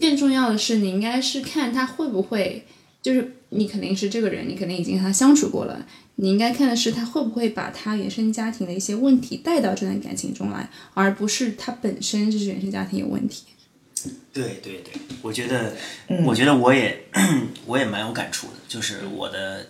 [0.00, 2.64] 更重要的是，你应该是看他会不会，
[3.00, 13.44] 就是你肯定是这个人，你肯定已经和他相处过了，你应该看的是他会不会把他原生家庭的一些问题带到这段感情中来，而不是他本身就是原生家庭有问题。
[14.32, 15.76] 对对对，我觉得，
[16.24, 17.04] 我觉得我也
[17.64, 19.68] 我也蛮有感触的，就是我的。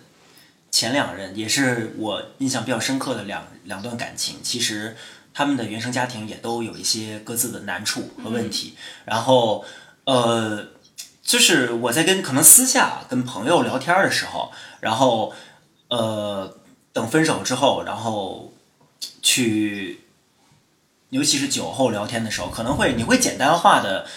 [0.73, 4.97] 前两任也是我印象比较深刻的两两段感情，其实
[5.31, 8.75] 他们的原生家庭也都有一些各自的难处和问题。
[9.05, 9.63] 然后，
[10.05, 10.69] 呃，
[11.21, 15.31] 就是我在跟可能私下跟朋友聊天的时候，然后，
[15.89, 16.57] 呃，
[16.91, 18.51] 等分手之后，然后
[19.21, 20.01] 去，
[21.11, 24.07] 尤其是酒后聊天的时候，可能会你会简单化的。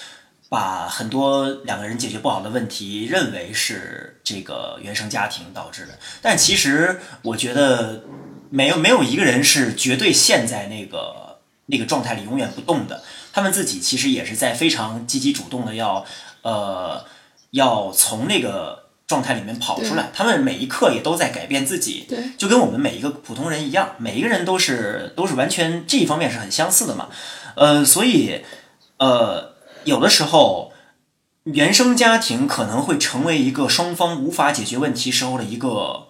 [0.48, 8.04] 把很多两个人解决不好的问题认为是这个原生家庭导致的，但其实我觉得
[8.50, 13.02] 没有没有一个人是绝对陷在那个那个状态里永远不动的。
[13.32, 16.06] 他们自己其实也是在非常积极主动的要
[16.42, 17.04] 呃
[17.50, 20.10] 要从那个状态里面跑出来。
[20.14, 27.08] 他们每一刻也都在改变自己，对，就跟我们每一个普通人一样，每一个人都是都是完全这一方面是很相似的嘛。
[27.56, 28.44] 呃，所以
[28.98, 29.55] 呃。
[29.86, 30.72] 有的时候，
[31.44, 36.08] 原生家庭可能会成为一个双方无法解决问题时候的一个，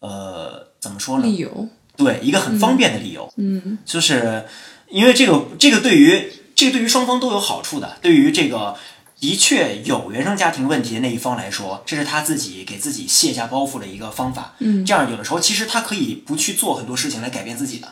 [0.00, 1.24] 呃，怎么说呢？
[1.24, 1.68] 理由。
[1.96, 3.30] 对，一个很方便的理由。
[3.36, 3.78] 嗯。
[3.84, 4.46] 就是
[4.88, 7.98] 因为这个，这个对于这个对于双方都有好处的。
[8.00, 8.74] 对于这个
[9.20, 14.54] 的确有原生家庭问题的那一方来说，这是他自己给自己卸下包袱的一个方法。
[14.60, 14.82] 嗯。
[14.86, 17.88] 这样有的时候其实他可以不去做很多事情来改变自己的。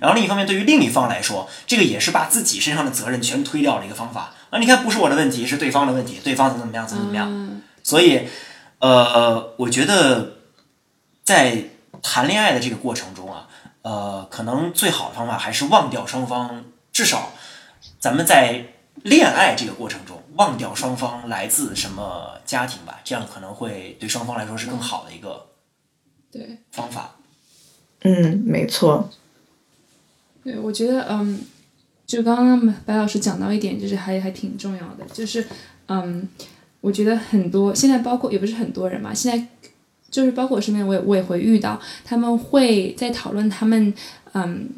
[0.00, 4.32] 然后另一方面，对于另一方来说，这个也是把自己身上的责任全推掉的一个方法。
[4.50, 7.62] 啊，你看，不是我的问题，是对方的问题，对方怎么怎么样，怎么怎么样。
[7.84, 8.28] 所以，
[8.80, 10.38] 呃，我觉得
[11.22, 11.64] 在
[12.02, 13.48] 谈恋爱的这个过程中啊，
[13.82, 17.32] 呃，可能最好的方法还是忘掉双方，至少
[18.00, 18.66] 咱们在
[19.02, 25.46] 恋爱这个过程中忘掉双方来自什么家庭吧，这样可能会对双方来说是更好的一个
[26.32, 27.14] 对方法。
[28.00, 29.08] 嗯，没错。
[30.42, 31.46] 对，我觉得，嗯。
[32.10, 35.46] 就刚刚白老师讲到一点，就是还还挺重要的，就是
[35.86, 36.28] 嗯，
[36.80, 39.46] 我觉得很多现在包括也不是很多人嘛，现在
[40.10, 43.94] 就是包括我身边，我也我也会遇到，他们会在讨论他们
[44.32, 44.68] 嗯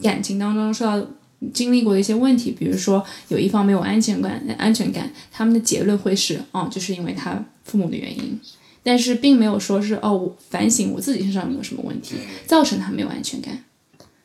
[0.00, 1.06] 感情当中受到
[1.52, 8.40] 经历过的一些问题，比如说有一方没有安全感，安全感，他们的结论会是，哦，就是因为他父母的原因，
[8.82, 12.14] 但是并没有说是哦，我反省我自己身上有没有什么问题，
[12.46, 13.62] 造成他没有安全感。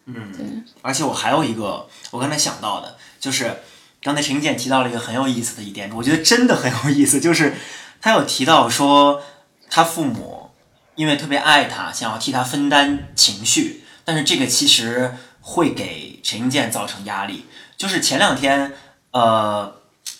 [0.07, 0.45] 嗯，对，
[0.81, 3.57] 而且我还有一个，我刚才想到的，就是
[4.01, 7.55] 刚才陈英健提到了一个很有意思的一点，我觉得真的很有意思，就是
[8.01, 9.21] 他有提到说
[9.69, 10.51] 他父母
[10.95, 17.45] 因为特别爱他，想要替他分担情绪，但是这个其实会给陈英健造成压力。
[17.75, 18.73] 就是前两天，
[19.11, 19.75] 呃，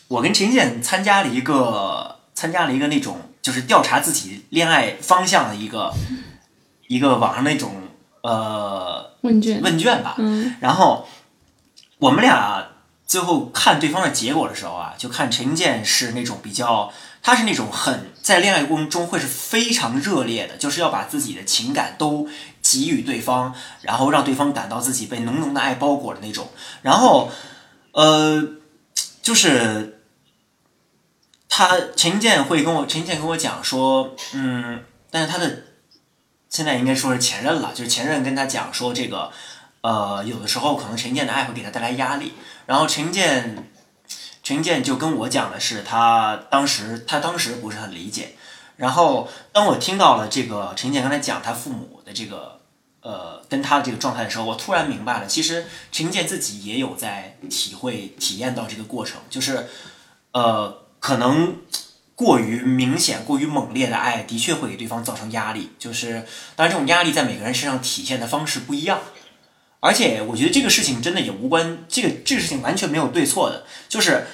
[0.09, 5.93] 我跟陈英健参加了一个参加了一个那种就是调查自己恋爱方向的一个
[6.87, 7.86] 一个网上那种
[8.27, 10.55] 呃问卷，问卷吧，嗯。
[10.59, 11.07] 然后
[11.99, 12.67] 我们俩
[13.05, 16.91] 最后看对方的结果的时候啊，就看陈英健是那种比较，
[17.23, 22.27] 他是那种很在恋爱过程中会是非常热烈的，就是要把自己的情感都
[22.61, 26.49] 给予对方，然后让对方感到自己被浓浓的爱包裹的那种。
[26.81, 27.31] 然后，
[27.93, 28.43] 呃，
[29.21, 30.01] 就是
[31.47, 35.63] 他陈英健会跟我陈英健跟我讲说，嗯，但是他的
[36.49, 39.31] 现在应该说是前任了，就是前任跟他讲说这个。
[39.81, 42.33] 呃，有的时候可能陈建的爱会给他带来压力，
[42.65, 43.71] 然后陈建，
[44.43, 48.35] 陈建就跟我讲的是他当时他当时不是很理解，
[48.75, 52.59] 然后当我听到了这个陈建刚才讲他父母的这个
[53.01, 59.67] 呃跟他的这个状态的时候，我突然明白了，其实陈建自己也有在体会体验到这个过程，就是
[60.33, 61.55] 呃可能
[62.17, 66.25] 过于明显、过于猛烈的爱的确会给对方造成压力，就是
[66.55, 68.99] 当然这种压力在每个人身上体现的方式不一样。
[69.79, 74.25] 而且我觉得这个事情真的也无关，这个这个事情完全没有对错的，就是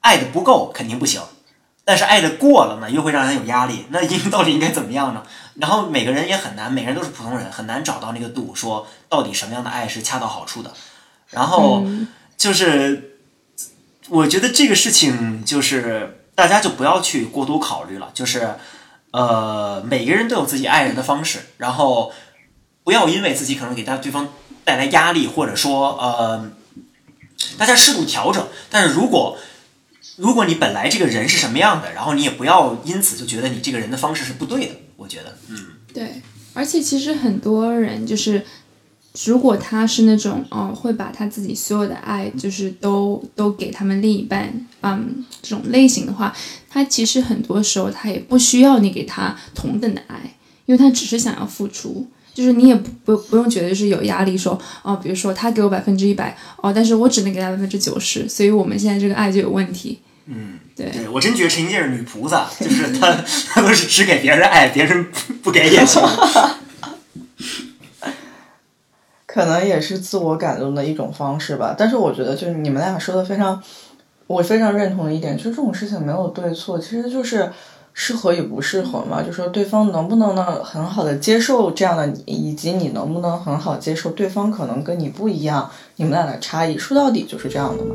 [0.00, 1.20] 爱的不够肯定不行，
[1.84, 3.84] 但是爱的过了呢，又会让人有压力。
[3.90, 5.22] 那应到底应该怎么样呢？
[5.56, 10.72] 然后每个人也很难，每个人都是普通人，很难找到那个度，说到底什么样的爱是恰到好处的。
[11.28, 11.86] 然后
[12.38, 13.18] 就是，
[14.08, 18.54] 我觉得这个事情就是大家就不要去过多考虑了，就是
[19.10, 22.12] 呃，每个人都有自己爱人的方式，然后
[22.84, 24.28] 不要因为自己可能给他对方。
[24.66, 26.50] 带来压力，或者说呃，
[27.56, 28.44] 大家适度调整。
[28.68, 29.38] 但是如果
[30.16, 34.74] 如果你本来这个人是什么样的，然后你也不要因此就觉得你这个人的方式是不对的。
[34.96, 35.56] 我觉得，嗯，
[35.94, 36.20] 对。
[36.52, 38.44] 而且其实很多人就是，
[39.24, 44.52] 如果他是那种嗯、呃，会把他自己所有的爱就是都都给他们另一半，
[44.82, 46.34] 嗯，这种类型的话，
[46.68, 50.34] 他其实很多时候他也不需要你给他同等的爱，
[50.66, 52.06] 因为他只是想要付出。
[52.34, 59.98] 就是你也不不不用觉得是有压力说，哦，比如说他给我百分之一百，哦，但是我只能给他百分之九十，所以我们现在这个爱就有问题。
[60.26, 63.10] 嗯，对，对我真觉得陈英健是女菩萨，就是她
[63.48, 65.06] 她都是只给别人爱，别人
[65.42, 66.02] 不给也行。
[69.36, 73.62] 可能也是自我感动的一种方式吧，但是我觉得就是你们俩说的非常，
[74.26, 77.52] 我非常认同的一点，就是这种事情没有对错，其实就是。
[77.98, 87.94] 适合与不适合嘛，就说对方能不能呢很好的接受这样的你，以及你能不能很好接受对方可能跟你不一样，你们俩的差异，说到底就是这样的嘛。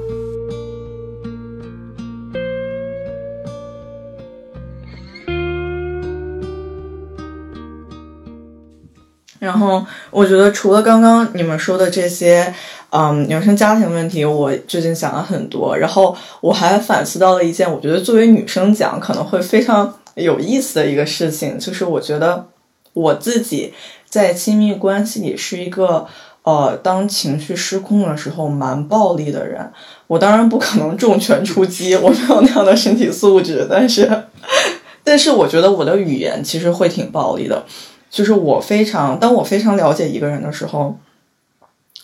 [9.52, 12.54] 然后我觉得除了刚刚你们说的这些，
[12.92, 15.78] 嗯，原生家庭问题，我最近想了很多。
[15.78, 22.48] 然后我还反思到了一件，我觉得作为女生讲可能会非常有意思的一个事情，就是我觉得
[22.94, 23.74] 我自己
[24.08, 26.08] 在亲密关系里是一个，
[26.44, 29.70] 呃，当情绪失控的时候蛮暴力的人。
[30.08, 34.10] 我当然不可能重拳出击， 我没有那样的身体素质，但是，
[35.04, 37.66] 但是我觉得我的语言其实会挺暴力的。
[38.12, 40.98] 就是我非常，当我非常了解一个人的时候，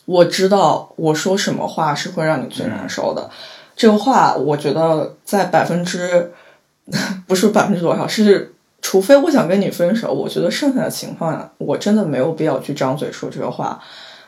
[0.05, 3.29] 我知道我说什么话是会让你最难受的。
[3.75, 6.31] 这个话，我觉得在百分之
[7.27, 13.77] 不是百分之多少，是除非我想跟你分手，我觉得剩下的情况，我真的没有必要去张嘴说这个话。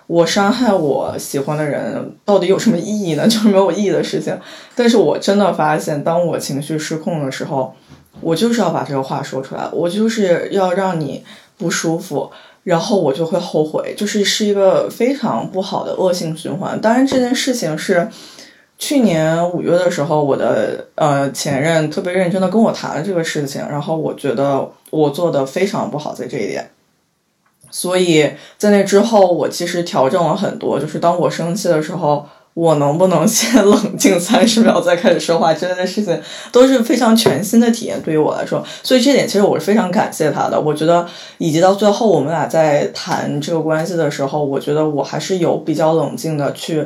[0.07, 3.23] 我伤害我喜欢的人，到底有什么意义呢？
[3.29, 4.37] 就是没有意义的事情。
[4.75, 7.73] 但是我真的发现，当我情绪失控的时候，
[8.19, 11.23] 我就是要把这个话说出来，我就是要让你。
[11.59, 12.31] 不舒服，
[12.63, 16.79] 然后我就会后悔，就是是一个非常不好的恶性循环。
[16.81, 18.07] 当然，这件事情是
[18.77, 26.71] 去年五月的时候，我的呃前任特别认真的跟我谈了这个事情，然后我觉得我做的非常不好在这一点。
[27.69, 32.25] 所以在那之后，我其实调整了很多，就是当我生气的时候。
[32.53, 35.53] 我能不能先冷静三十秒再开始说话？
[35.53, 36.19] 之类的事情
[36.51, 40.59] 都是非常全新的体验，对于我来说，所以这点其实我是非常感谢他的。
[40.59, 46.85] 我觉得，以及到最后我们俩在谈这个关系的时候，我觉得我还是有比较冷静的去，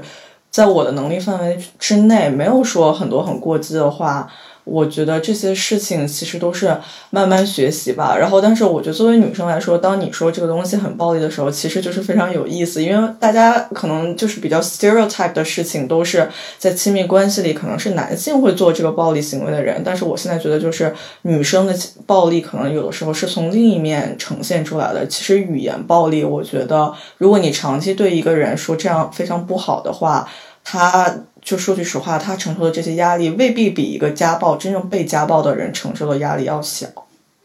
[0.52, 4.28] 在我的能力范围之内，没有说很多很过激的话，
[4.66, 6.78] 我觉得这些事情其实都是
[7.10, 8.16] 慢慢学习吧。
[8.18, 19.82] 然后，但是我觉得作为女生来说，当你说这个东西很暴力的时候，其实就是非常有意思，因为大家可能就是比较 stereotype 的事情，都是在亲密关系里可能是男性会做这个暴力行为的人。
[19.84, 20.94] 但是我现在觉得，就是
[21.24, 25.06] 女生的暴力可能有的时候是从另一面呈现出来的。
[25.08, 30.30] 其实语言暴力，我觉得如果你长期对一个人说这样非常不好的话，
[30.64, 31.14] 他。
[31.44, 36.88] 就说句实话，他承受的这些压力未必比一个家暴真正被家暴的人承受的压力要小。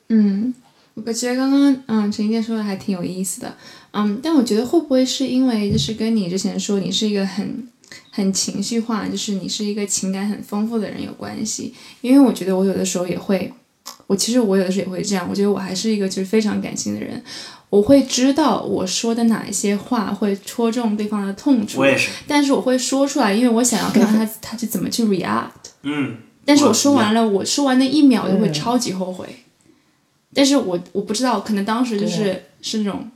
[0.08, 0.54] 嗯，
[0.94, 3.54] 我觉得刚刚嗯陈一健说的还挺有意思的。
[3.90, 7.66] 嗯，但我觉得会不会是因为就是跟你之前说你是一个很
[8.10, 11.74] 很情绪化，就是你是一个情感很丰富的人有关系？
[12.00, 13.52] 因为我觉得我有的时候也会，
[14.06, 15.26] 我其实我有的时候也会这样。
[15.28, 17.20] 我觉得我还是一个就是非常感性的人。
[17.70, 25.50] 我会知道我说的哪一些话会戳中对方的痛处，我也是，但是我会说出来，因为我想要看到他 他是怎么去 react。
[25.82, 26.16] 嗯，
[26.46, 29.44] 但是我说完了，我说完那一秒就会超级后悔。
[30.32, 33.10] 但是我我不知道，可能当时就是是那种，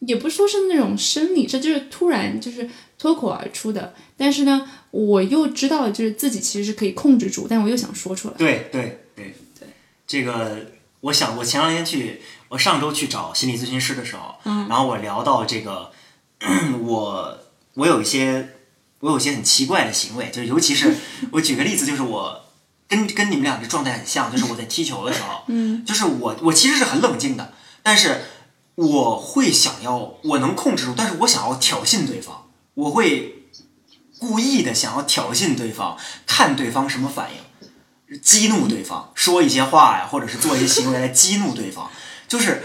[0.00, 3.94] 也不说是那种生理，这就是突然就是脱口而出的。
[4.18, 8.34] 但是呢，我又知道就是自己其实是可以控制住，但我又想说出来。
[8.36, 9.68] 对对对对，
[10.06, 10.74] 这个。
[11.02, 14.36] 我想，我前两天去，我上周去找心理咨询师的时候，
[14.68, 15.90] 然后我聊到这个，
[16.80, 17.38] 我
[17.74, 18.54] 我有一些
[19.00, 20.94] 我有一些很奇怪的行为，就是尤其是
[21.32, 22.44] 我举个例子，就是我
[22.88, 25.42] 跟跟你们俩的状态很像，就是我在踢球的时候，
[25.86, 28.22] 就是我我其实是很冷静的，但是
[28.74, 33.44] 我会想要我能控制住，但是我想要挑衅对方，我会
[34.18, 37.38] 故意的想要挑衅对方，看对方什么反应。
[38.22, 41.90] 激怒对方，说一些话呀，或者是做一些行为来激怒对方，
[42.28, 42.62] 就是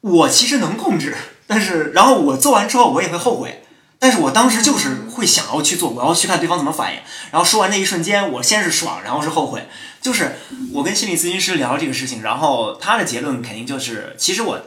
[0.00, 1.14] 我其实能控制，
[1.46, 3.62] 但是然后我做完之后我也会后悔，
[3.98, 7.00] 但是我当时就是会想要去做，我要去看对方怎么反应，
[7.30, 9.68] 然后说完那一瞬间，我先是爽，然后是后悔，
[10.00, 10.32] 就是
[10.72, 14.60] 我跟心理咨询师聊这个事情，然后他的结论肯定就是，其实我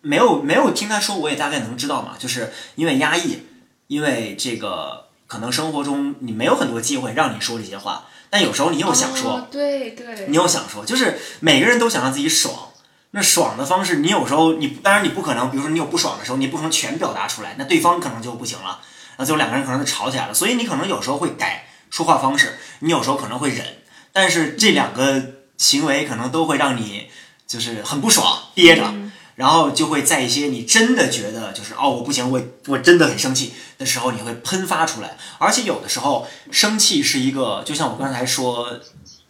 [0.00, 3.42] 没有没有听他说，我也大概能知道嘛，就是因为压抑，
[3.88, 8.06] 因为这个可能生活中你没有很多机会让你说这些话。
[8.30, 12.67] 但有时候你又想说，对对，你又想说，就是每个人都想让自己爽。
[13.12, 18.80] 那爽的方式，你有时候你当然你不可能，比如说你有不爽的时候，你不可能全表达出来，那对方可能就不行了，
[19.16, 20.34] 那最后两个人可能就吵起来了。
[20.34, 23.64] 所以你可能有时候会改说话方式，你有时候可能会忍，
[24.12, 25.22] 但是这两个
[25.56, 27.08] 行为可能都会让你
[27.46, 28.92] 就是很不爽，憋着。
[29.36, 35.16] 然后就会在一些你真的觉得就是哦我不行我我真的很生气的时候，你会喷发出来。
[35.38, 38.80] 而且有的时候生气是一个，就像我刚才说，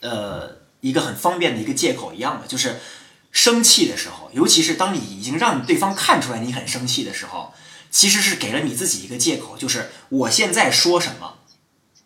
[0.00, 2.80] 呃，一个很方便的一个借口一样的，就是
[3.30, 7.52] 生气的时候，尤其是当你已经让对方看出来你很生气的时候，
[7.90, 11.38] 其实是给了你自己一个借口，就是我现在说什么，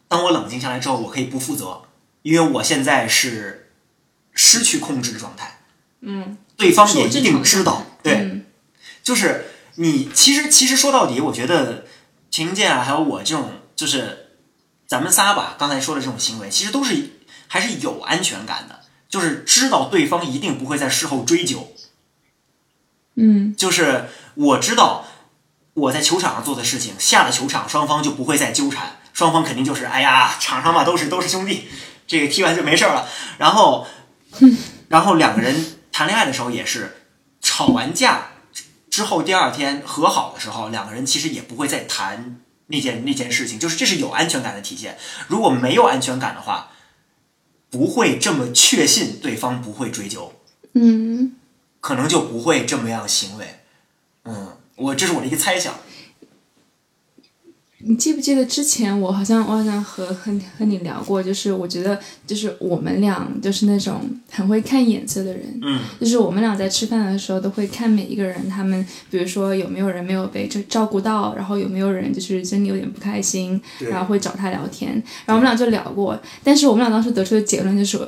[0.09, 1.83] 当我冷静下来之后，我可以不负责，
[2.23, 3.73] 因为我现在是
[4.33, 5.61] 失去控制的状态。
[6.01, 6.39] 嗯。
[6.55, 8.43] 对方也一定知道，对，
[9.03, 9.47] 就是
[9.77, 10.09] 你。
[10.15, 11.87] 其实，其实说到底，我觉得
[12.31, 14.37] 陈英健啊，还有我这种，就是
[14.87, 17.11] 咱们仨吧，刚才说的这种行为，其实都是
[17.49, 18.82] 还是有安全感的，
[19.13, 21.73] 就是知道对方一定不会在事后追究。
[23.15, 25.05] 嗯，就是我知道
[25.75, 31.69] 我在球场上做的事情，下了球场，双方就不会再纠缠，双方肯定就是哎呀，场上嘛都是都是兄弟，
[32.09, 33.07] 这个踢完就没事了。
[33.39, 33.87] 然后，
[34.89, 35.77] 然后两个人。
[35.95, 37.03] 谈恋爱的时候也是，
[37.43, 38.29] 吵完架
[38.89, 44.97] 之后第二天和好的时候，两个人其实也不会再谈那件那件事情，就是这是有安全感的体现。
[45.29, 46.71] 如果没有安全感的话，
[47.73, 50.35] 不会这么确信对方不会追究，
[50.75, 51.33] 嗯，
[51.81, 53.61] 可能就不会这么样行为。
[54.25, 55.75] 嗯，我这是我的一个猜想。
[57.85, 73.61] 你记不记得之前我好像我好像和和和你聊过，就是我觉得就是我们俩就是那种很会看眼色的人，嗯，就是我们俩在吃饭的时候都会看每一个人，他们比如说有没有人没有被照照顾到，然后有没有人就是真的有点不开心，
[73.91, 74.93] 然后会找他聊天，
[75.27, 77.99] 然后我们俩就聊过，但是我们俩当时得出的结论就是，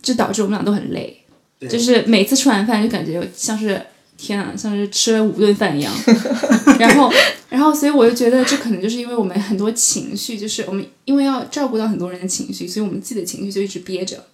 [0.00, 1.22] 就导致我们俩都很累，
[1.68, 3.82] 就是每次吃完饭就感觉像是。
[4.16, 5.92] 天啊，像是吃了五顿饭一样，
[6.80, 7.12] 然后，
[7.50, 14.24] 然后，所以我就觉得这可能就是因为我们很多情绪，就是我们因为要照顾到很多人的情绪，所以我们自己的情绪就一直憋着，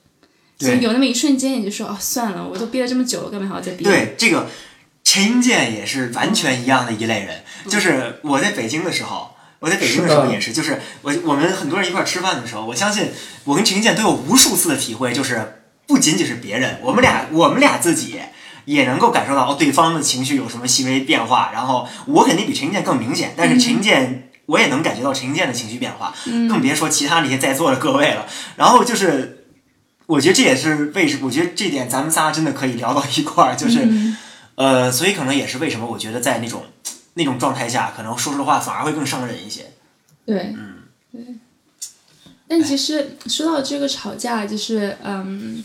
[0.61, 3.85] 所以有那么一瞬间，你就说哦，算了，我都憋了这么久了，干嘛还要再憋？
[3.85, 4.49] 对，这个
[5.03, 13.09] 陈英健也是完全一样的一类人，就是我在北京的时候，我在北京的时候也是，就是我我们很多人一块吃饭的时候，我相信
[13.45, 18.21] 我跟陈英健都有无数次的体会，就是不仅仅是别人，我们俩我们俩自己。
[18.65, 28.27] 也能够感受到哦，对方的情绪有什么细微变化，然后我肯定比陈英健更明显，但是陈英健我也能感觉到陈英健的情绪变化，更别说其他那些在座的各位了。
[28.57, 29.47] 然后就是
[30.07, 33.89] 我觉得这也是为什么，我觉得这点咱们仨真的可以聊到一块儿，就是、
[34.57, 36.65] 呃，所以可能也是为什么我觉得在那种
[37.15, 39.73] 那种状态下，可能说出的话反而会更伤人一些。
[40.27, 40.75] 对，嗯
[41.13, 41.21] 对。
[42.49, 45.65] 但其实说到这个吵架，就是嗯，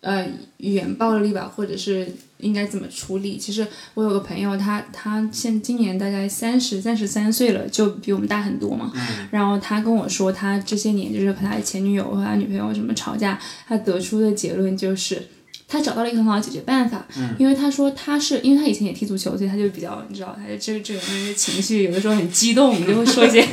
[0.00, 0.26] 呃，
[0.58, 2.06] 语言暴力吧，或者是
[2.38, 3.36] 应该怎么处理？
[3.36, 8.92] 其实我有个朋友，他他现今年大概三十三十三岁了，就比我们大很多嘛。
[9.30, 15.22] 然后他跟我说，他这些年就是和他前女友和他女朋友什么吵架，他得出的结论就是。
[15.70, 17.06] 他找到了一个很好的解决办法，
[17.38, 23.46] 因为他说他是因为他以前也踢足球，所以他就比较你知道，他就这个这个人的情绪有的时候很激动，就会说一些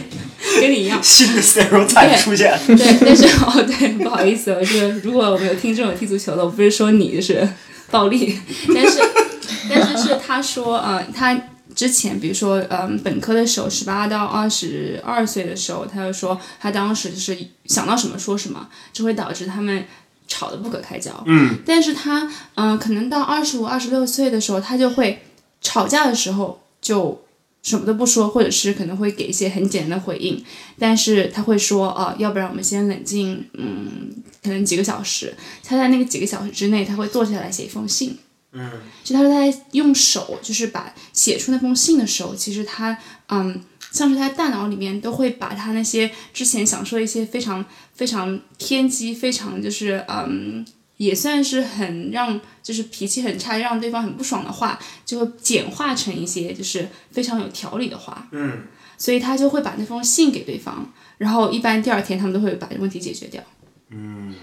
[0.59, 7.47] 跟你一样，新的 stereotype 出现，对，但是哦，对，不好意思，就是如果我没有听这种踢足球的，我不是说你就是
[7.91, 8.39] 暴力，
[8.73, 8.99] 但是
[9.69, 11.39] 但是是他说，呃，他
[11.75, 19.85] 之前比如说，嗯，本科的时候，十八到二十二岁的时候，他就说他当时就是想到什么说什么，就会导致他们
[20.27, 21.11] 吵得不可开交。
[21.25, 25.23] 嗯，但是他，嗯、可能到二十五、二十六岁的时候，他就会
[25.61, 27.24] 吵架的时候就
[27.65, 30.41] 什么都不说，或者是可能会给一些很简单的回应，
[30.77, 34.13] 但是他会说啊，要不然我们先冷静，嗯，
[34.43, 35.33] 可能几个小时。
[35.63, 38.15] 他在那个几个小时之内，他会坐下来写一封信。
[38.51, 38.69] 嗯，
[39.03, 42.95] 就他说他在用手，就是把写出那封信的时候，其实他
[43.29, 43.59] 嗯，
[43.91, 50.63] 像是他大脑里面都会把他那些之前想说一些非常非常偏激、非常就是嗯，
[50.97, 58.27] 也算是很让就是脾气很差、让对方很不爽的话，就会简化成一些就是非常有条理的话。
[58.31, 58.63] 嗯，
[58.97, 63.43] 所以他就会把那封信给对方，然后一般第二天他们都会把问题解决掉。
[63.89, 64.33] 嗯，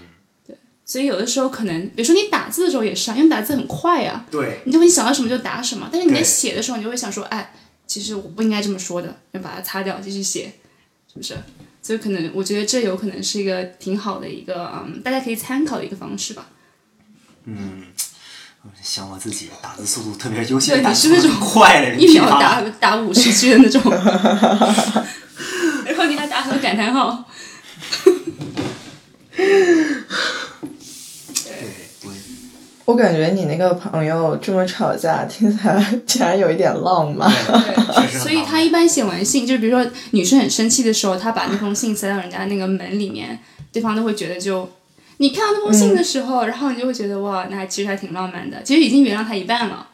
[0.45, 5.89] 对所以有的时候可能，比如说你打字的时候也是啊，因为打字很快啊，对，你就会想到什么就打什么。
[5.91, 7.53] 但是你在写的时候，你就会想说，哎，
[7.87, 10.53] 其实我不应该这么说的，要把它擦掉，继续写，
[11.11, 11.35] 是不是？
[11.83, 16.47] 所以可能我觉得这有可能是一个挺好的一个，嗯，大家可以参考的一个方式吧。
[17.45, 17.83] 嗯
[18.81, 23.81] 想我自己打字速度特别，优秀对你是那种快的人，一秒打打五十句的那种，
[25.85, 27.29] 然后你还打很多感叹号。
[32.85, 37.27] 我我感觉你那个朋友这么吵架，听起来竟然有一点浪漫。
[38.21, 43.39] 所以他一般写完信，就是比如说女生很生气的时候，他把那封信塞到人家那个门里面，
[43.71, 44.69] 对方都会觉得就，
[45.17, 48.61] 你看到那封信的时候，然后你就会觉得哇，那其实还挺浪漫的。
[48.61, 49.87] 其实已经原谅他一半了，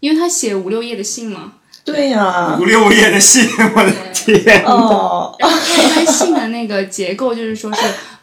[0.00, 1.54] 因为他写五六页的信嘛。
[1.84, 7.80] 对呀、五六页的信，我的天，哦， 然后他一般信的那个结构就是说是，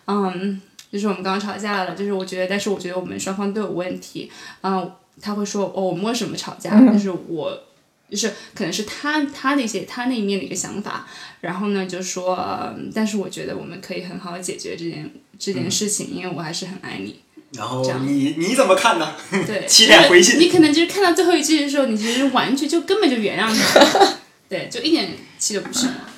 [0.07, 0.61] 嗯，
[0.92, 4.32] 就是我们刚刚吵架了，就是我觉得，但是我觉得我们双方都有问题，
[4.62, 6.80] 嗯，他会说哦，我们为什么吵架？
[6.92, 7.64] 就是我。
[8.12, 11.06] 就是可能是他他的一些他那一面的一个想法，
[11.42, 12.36] 然后呢就说、
[12.76, 17.20] 嗯但是我觉得我们可以很好解决这件这件事情，因为我还是很爱你。
[17.52, 19.14] 然后你你怎么看呢？
[19.46, 24.20] 对， 期待回信你可能就是看到最后一句的时候，你其实完全就根本就原谅他了，
[24.50, 26.10] 对，就一点气都不剩了。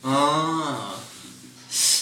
[0.00, 0.94] 啊，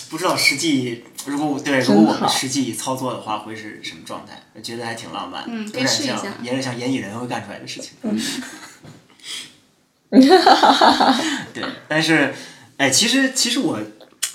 [0.08, 4.42] 不知道实际如果我对如果我们实际操作的话会是什么状态？
[4.54, 7.92] 我觉得还挺浪漫，嗯有点像可以试一下有点像演艺人会干出来的事情。
[11.52, 12.32] 对，但是，
[12.76, 13.80] 哎，其实其实我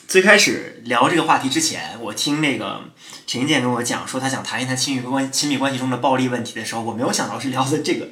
[0.08, 2.82] 最开始聊这个话题之前，我听那个
[3.26, 8.10] 陈一健跟我讲说他想谈一谈亲密关亲密关系中的暴力问题的时候，我没有想到是聊的这个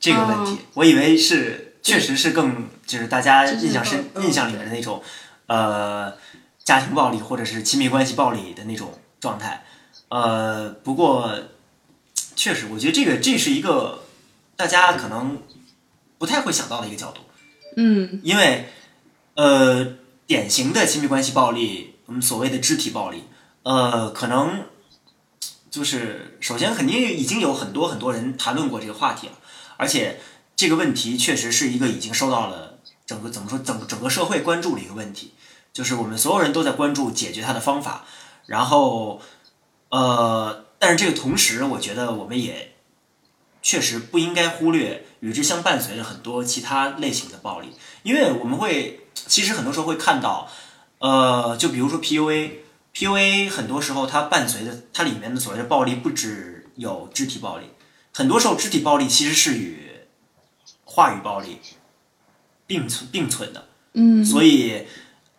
[0.00, 5.02] 这个问题，哦我以为是确实是更就是大家印象深嗯印象里面的那种
[5.46, 6.10] 呃
[6.64, 9.64] 家庭暴力或者是亲密关系暴力的那种状态，
[10.08, 11.30] 呃，不过
[12.34, 14.04] 确实我觉得这个这是一个
[14.56, 15.42] 大家可能
[16.18, 17.20] 不太会想到的一个角度。
[17.76, 18.68] 嗯因为
[19.34, 19.96] 呃，
[20.26, 23.24] 典型的亲密关系暴力，我们所谓的肢体暴力，
[23.64, 24.64] 呃，可能
[25.70, 29.32] 就是首先肯定已经有很多很多人谈论过这个话题了，
[29.76, 30.20] 而且
[30.54, 35.34] 这个问题确实是一个已经受到了整个怎么说整整个社会关注的一个问题，
[35.74, 38.04] 就是我们所有人都在关注解决它的方法，
[38.46, 39.20] 然后
[39.88, 42.76] 呃，但是这个同时，我觉得我们也
[43.60, 47.72] 确实不应该忽略与之相伴随着很多其他类型的暴力，
[48.04, 50.48] 因为我们会其实很多时候会看到，
[51.00, 57.64] 呃，就比如说 PUA，PUA 很多时候它伴随的它里面的所谓的暴力不只有肢体暴力，
[58.12, 59.90] 很多时候肢体暴力其实是与
[60.84, 61.58] 话语暴力
[62.64, 64.86] 并存并存的，嗯，所以。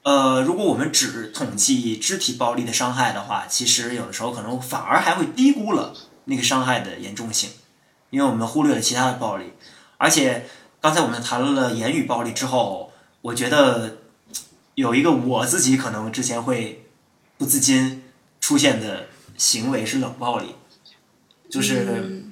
[0.05, 5.95] 呃，如果我们只统计肢体暴力的伤害的话，其实有的时候可能反而还会低估了
[6.25, 7.49] 那个伤害的严重性，
[8.11, 9.53] 因为我们忽略了其他的暴力。
[9.97, 10.45] 而且
[10.79, 12.91] 刚才我们谈论了言语暴力之后，
[13.21, 13.97] 我觉得
[14.75, 16.85] 有一个我自己可能之前会
[17.39, 18.03] 不自禁
[18.39, 20.53] 出现的行为是冷暴力，
[21.49, 22.27] 就是，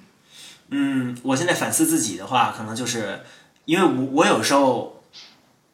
[0.69, 3.23] 嗯，我现在反思自己的话，可能就是
[3.65, 5.01] 因为我我有时候，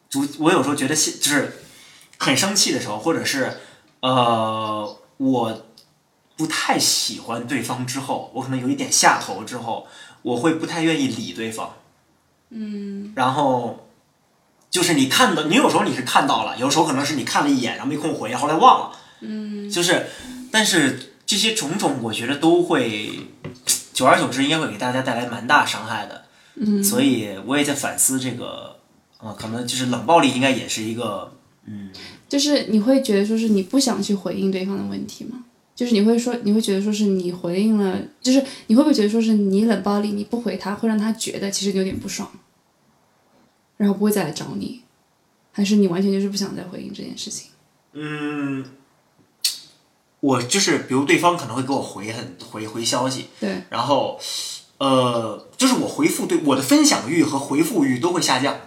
[0.08, 1.59] 逐我有时候觉得现就是
[2.20, 3.58] 很生气的时候，或者是
[3.98, 5.62] 呃，我
[6.36, 9.88] 不太喜欢对方之后，我可能有一点下头之后，
[10.22, 11.74] 我会不太愿意理对方，
[12.50, 13.86] 嗯，然后。
[14.70, 18.96] 就是你看到，你有时候你是看到了，有时候可能是你看了一眼，然后没空回，后来忘了。
[19.18, 20.06] 嗯，就是，
[20.52, 23.10] 但是这些种种，我觉得都会，
[23.92, 26.24] 久而久之应该会给大家带来蛮大伤害的。
[26.54, 28.76] 嗯，所以我也在反思这个，
[29.18, 31.32] 呃，可能就是冷暴力应该也是一个，
[31.70, 31.88] 嗯，
[32.28, 35.44] 就是你会觉得说是你不想去回应对方的问题吗？
[35.76, 42.30] 就是你会说，你会觉得说是你回应了，就是你会不会觉得说是你冷暴力，你不回他，会让他觉得其实你有点不爽，
[43.78, 44.82] 然后不会再来找你，
[45.52, 47.48] 还是你完全就是不想再回应这件事情？
[47.94, 48.62] 嗯，
[50.20, 54.20] 我就是，比如对方可能会给我回很回回消息，对，然后，
[54.76, 58.60] 呃，就是我回复对我的分享欲和回复欲都会下降。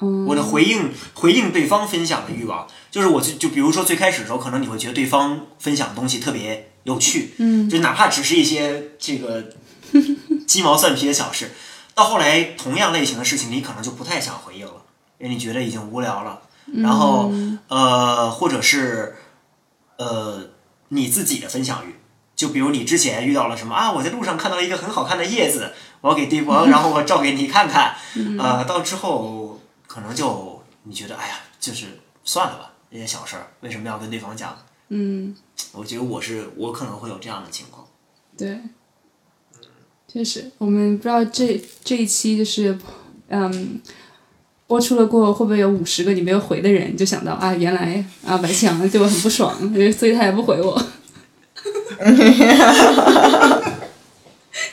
[0.00, 9.44] 嗯，我的回应回应对方分享的欲望，就是我就就比如说最开始的时候，可能你会觉得对方分享的东西特别有趣，嗯，就哪怕只是一些这个
[10.46, 11.50] 鸡毛蒜皮的小事，
[11.94, 14.82] 到后来同样类型的事情，你可能就不太想回应了，
[15.18, 16.42] 因为你觉得已经无聊了。
[16.74, 17.32] 然后。
[17.68, 19.16] 呃，或者是
[19.96, 20.50] 呃
[20.90, 21.96] 你自己的分享欲，
[22.36, 27.96] 就比如你之前遇到了什么啊，我在路上看到了一个很好看的叶子，我要给对方， 然后我照给你看看，
[28.38, 29.45] 呃，到之后
[29.96, 31.86] 可能就你觉得哎呀，就是
[32.22, 34.54] 算了吧，这些小事儿为什么要跟对方讲？
[34.90, 35.34] 嗯，
[35.72, 37.86] 我觉得我是我可能会有这样的情况。
[38.36, 38.60] 对，
[40.06, 42.78] 确实，我们不知道这这一期就是，
[43.28, 43.80] 嗯，
[44.66, 49.58] 播出了过后会不会有五十个你没有回的人，就想到啊，原来啊白强对我很不爽，
[49.94, 50.86] 所以他也不回我。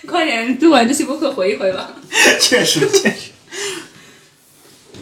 [0.06, 1.94] 快点录完这期播客回一回吧。
[2.42, 3.32] 确实，确实。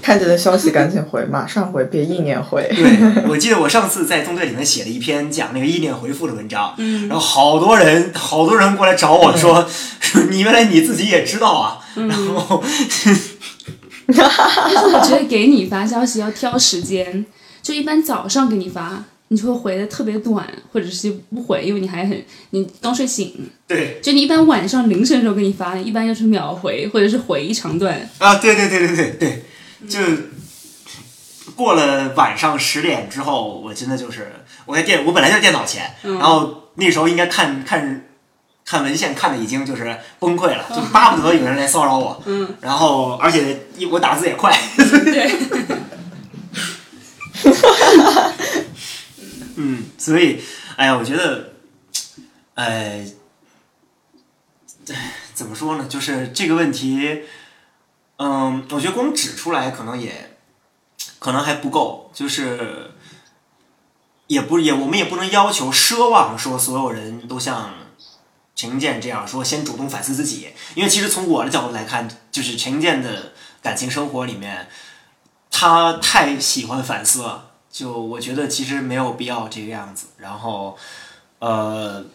[0.02, 2.68] 看见的消息赶紧回，马上回，别意念回。
[2.76, 9.68] 对，我记得我上次在宗队里面写了一篇讲那个意念回复的文章，嗯，然后好多人，好多人过来找我说，
[10.00, 12.64] 说你原来你自己也知道啊，然后
[14.14, 17.26] 但是我觉得给你发消息要挑时间，
[17.62, 23.50] 就一般早上给你发，你就会回的特别短，或者是不回，因为你还很你刚睡醒。
[23.68, 28.10] 对就你一般晚上凌晨的时候给你发，一般就是秒回，或者是回一长段。
[28.18, 29.44] 啊，对对对对对对，
[29.90, 30.00] 就
[31.56, 34.32] 过了晚上十点之后，我真的就是
[34.66, 38.08] 我在电，我本来就在电脑前，然后那时候应该看看
[38.66, 45.36] 看文献看的已经就是崩溃了，就巴不得有人来骚扰我，嗯，然后而且一我打字也快，对，
[49.56, 50.42] 嗯，所以，
[50.78, 51.54] 哎呀，我觉得，
[52.56, 53.06] 呃，
[54.90, 55.86] 哎怎么说呢？
[55.90, 57.24] 就是这个问题，
[58.24, 60.38] 嗯，我觉得光指出来可能也
[61.18, 62.92] 可能还不够，就是
[64.28, 67.74] 也不也我们也不能要求奢望说所有人都像
[68.56, 74.70] 陈英健这样说，先主动反思自己，因为其实从我的角度来看，就是陈英健的感情生活里面，
[75.50, 77.48] 他太喜欢反思了。
[77.72, 80.78] 就我觉得其实没有必要这个样子，然后，
[81.42, 82.06] 呃，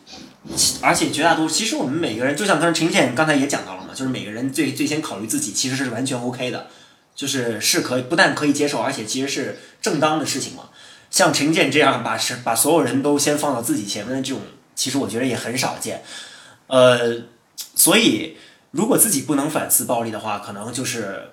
[0.81, 6.69] 而且绝大多数，其实我们每个人，就像刚才陈健刚才也讲到了嘛，就是每个人最最先考虑自己，其实是完全 OK 的，
[7.17, 10.69] 就是是可以不但可以接受，而且其实是正当的事情嘛。
[11.11, 14.41] 像陈建这样把是把所有人都先放到自己前面的这种，
[14.77, 16.05] 其实我觉得也很少见。
[16.69, 17.23] 呃，
[17.75, 18.37] 所以
[18.71, 21.31] 如果自己不能反思暴力的话，可能就是，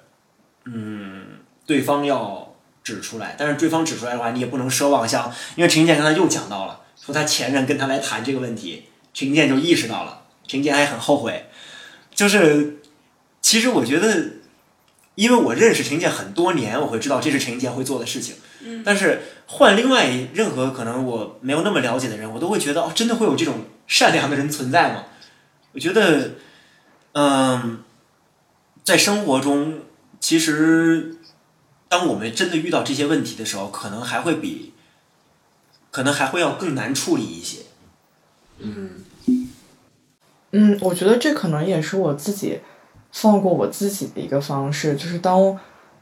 [0.66, 1.38] 嗯，
[1.68, 2.50] 对方要。
[2.84, 11.48] 指出来，但是对方指出来的话，你也不能奢望像，因为陈建刚才又讲到了，说他前任跟他来谈这个问题，陈建就意识到了，陈建还很后悔，
[12.16, 12.80] 就是
[13.42, 14.26] 其实我觉得，
[15.16, 25.06] 因为我认识陈建很多年，我会知道这是陈建会做的事情，嗯，但是换另外任何可能我没有那么了解的人，我都会觉得哦，真的会有这种善良的人存在吗？
[25.74, 26.36] 我觉得，
[27.12, 27.84] 嗯，
[28.84, 29.82] 在生活中
[30.20, 31.18] 其实。
[31.90, 34.73] 当我们真的遇到这些问题的时候，可能还会比，
[35.94, 37.60] 可能还会要更难处理一些。
[38.58, 38.90] 嗯
[40.52, 42.60] 嗯，我觉得这可能也是我自己
[43.12, 45.60] 放过我自己的一个方式，就是当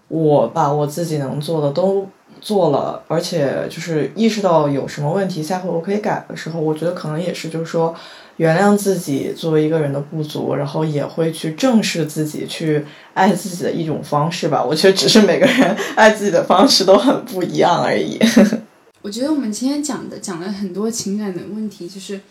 [0.07, 2.07] 我把我自己能做的都
[2.39, 7.93] 做了，而且就是意识到有什么问题，下回我可以改的时候，我觉得可能也是就是说
[8.37, 14.63] 原谅自己作为一个人的不足，然后也会去正视自己，去爱自己的一种方式吧。
[14.63, 18.17] 我觉得只是每个人 爱自己的方式都很不一样而已。
[18.19, 18.57] 呵呵
[19.01, 22.21] 我觉得我们今天讲的讲了很多情感的问题，就是，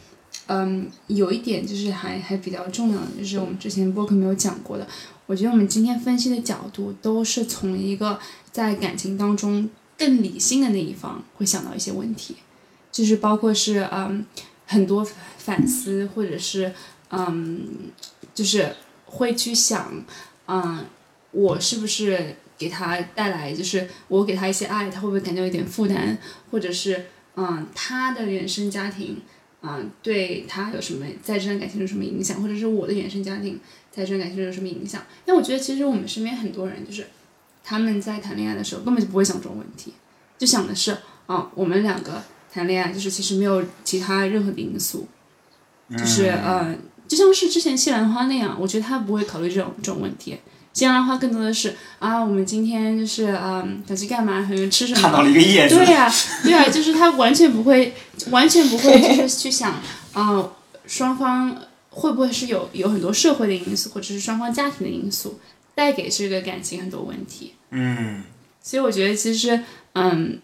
[0.47, 4.87] 嗯，有一点就是还还比较重要的，就是我们之前播客没有讲过的。
[5.27, 8.18] 我觉得我们今天分析的角度都是从一个
[8.51, 12.37] 在感情当中更理性的那一方会想到一些问题，
[12.91, 14.25] 就是包括是嗯
[14.66, 15.05] 很多
[15.39, 16.73] 反思，或者是
[17.11, 17.66] 嗯
[18.35, 18.75] 就是
[19.07, 20.05] 会去想，
[20.47, 20.85] 嗯
[21.33, 26.19] 我是不是给他带来，就是我给他一些爱，他会不会感觉有点负担，
[26.51, 29.23] 或者是嗯他的原生家庭。
[29.63, 35.03] 嗯，对他有什么在这段感情有什么影响，或者是我的原生家庭在这段感情中有什么影响？
[35.27, 37.07] 因为我觉得其实我们身边很多人就是
[37.63, 39.93] 他们在谈恋爱的时候根本就不会想这种问题，
[40.39, 40.97] 就想的是
[41.27, 45.07] 啊，我们两个谈恋爱就是其实没有其他任何的因素，
[45.91, 46.75] 就是呃，
[47.07, 50.39] 就像是之前西兰花那样，我觉得他不会考虑这种这种问题。
[50.73, 56.12] 西兰花更多的是啊，我们今天就是嗯想去干嘛，可能吃什么，看到了一个叶子，对呀、
[56.43, 57.93] 对呀、 就是他完全不会，
[58.31, 59.75] 完全不会就是去想
[60.12, 60.51] 啊、
[60.87, 61.57] 双方
[61.91, 65.41] 会不会是有有很多社会的因素，或者是双方家庭的因素
[65.75, 67.55] 带给这个感情很多问题。
[67.71, 68.23] 嗯
[68.62, 69.61] 所以我觉得其实，
[69.95, 70.39] 嗯，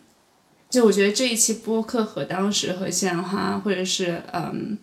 [0.71, 4.77] 就我觉得这一期播客和当时和西兰花，或者是嗯，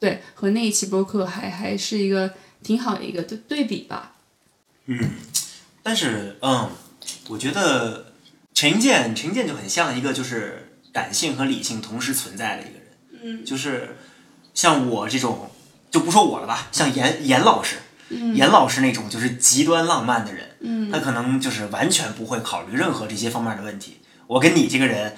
[0.00, 2.30] 对，和那一期播客还还是一个
[2.62, 4.12] 挺好的一个对对比吧。
[5.82, 6.70] 但是，嗯，
[7.28, 8.12] 我觉得
[8.54, 12.88] 陈英健，陈英健就很像一个就是感性和理性同时存在的一个人。
[13.22, 13.96] 嗯，就是
[14.54, 15.50] 像我这种，
[15.90, 17.76] 就不说我了吧，像严严老师，
[18.34, 24.00] 严老师那种就是极端浪漫的人，嗯，他可能就是完全不会考虑任何这些方面的问题。
[24.26, 25.16] 我跟你这个人，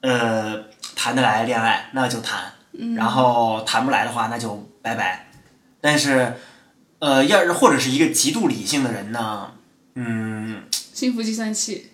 [0.00, 0.64] 呃，
[0.96, 2.52] 谈得来恋爱那就谈，
[2.96, 5.30] 然后谈不来的话那就拜拜。
[5.80, 6.34] 但是，
[6.98, 9.52] 呃，要是或者是一个极度理性的人呢，
[9.94, 11.88] 嗯，幸福计算器，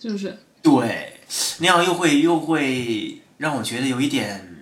[0.00, 0.38] 是不是？
[0.62, 1.20] 对，
[1.58, 4.52] 那样又会又会让我觉得有一点。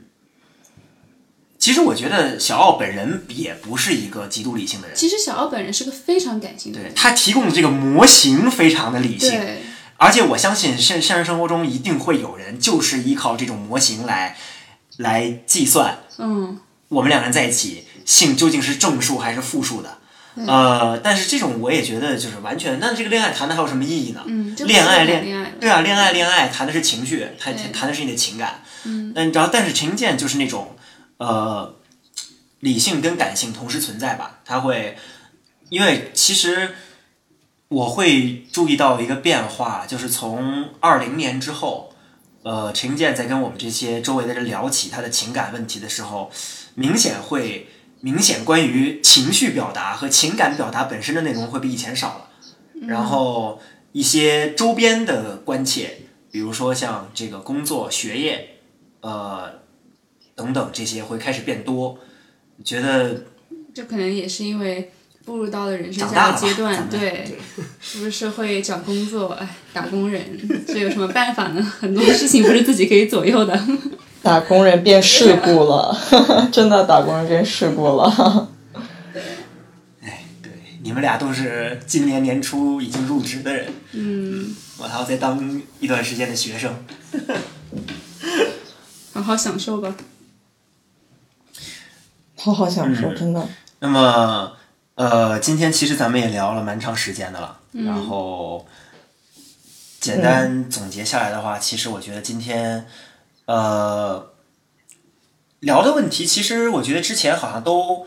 [1.58, 9.40] 其实我觉得小奥本人也不是一个极度理性的人，其实小奥本人是个非常感性的人，对他提供的这个模型非常的理性，
[9.96, 14.36] 而且我相信现现实生活中一定会有人就是依靠这种模型来
[14.98, 19.98] 来计算嗯，我们两个人在一起性究竟是正数还是负数的。
[20.36, 24.24] 呃，但是这种我也觉得就是完全，那这个恋爱谈的还有什么意义呢？
[24.26, 28.64] 嗯，恋爱恋爱，对啊，恋爱恋爱谈的是情绪，谈谈的是你的情感。
[28.82, 30.74] 嗯，那然后但是陈英健就是那种
[31.18, 31.76] 呃
[32.58, 34.98] 理性跟感性同时存在吧，他会
[35.68, 36.74] 因为其实
[37.68, 41.94] 我会注意到一个变化，就是从二零年之后，
[42.42, 46.32] 呃，陈英健在跟我们这些周围的人聊起他的情感问题的时候，
[46.74, 47.68] 明显会
[48.04, 52.28] 明显关于情绪表达和情感表达本身的内容会比以前少了。
[52.86, 53.58] 然后
[53.92, 58.58] 一些周边的关切，比如说像这个工作、学业，
[59.00, 59.50] 呃
[60.34, 61.98] 等等这些会开始变多。
[62.62, 63.24] 觉得
[63.72, 64.92] 这可能也是因为
[65.24, 67.26] 步入到了人生下个阶段，对，
[67.80, 71.62] 出了社会找工作，哎，打工人，这有什么办法呢？
[71.62, 73.58] 很多事情不是自己可以左右的。
[74.24, 75.94] 打工人变世故了，
[76.50, 78.48] 真的打工人变世故了。
[80.02, 80.50] 哎，对，
[80.82, 86.74] 你们俩都是今年年初已经入职的人，嗯，我还要再当一段时间的学生。
[89.12, 89.94] 好好享受吧。
[92.36, 93.46] 好好享受，嗯真的。
[93.80, 94.52] 那么，
[94.94, 98.66] 呃，今天其实咱们也聊了蛮长时间的了，然后
[100.00, 102.86] 简单总结下来的话，其实我觉得今天，
[103.46, 104.30] 呃，
[105.60, 108.06] 聊的问题，其实我觉得之前好像都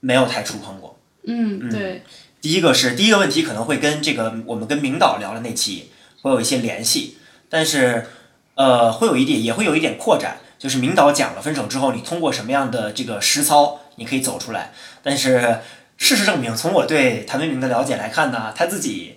[0.00, 0.98] 没有太触碰过。
[1.24, 2.02] 嗯，对，
[2.40, 5.90] 第一个是第一个问题可能会跟这个我们跟明导聊的那期
[6.22, 8.06] 会有一些联系，但是
[8.54, 15.60] 呃会有一点也会有一点扩展，就是明导讲了分手之后你通过什么样的这个实操你可以走出来，但是
[15.98, 19.16] 事实证明，从我对谭维明的了解来看呢，他自己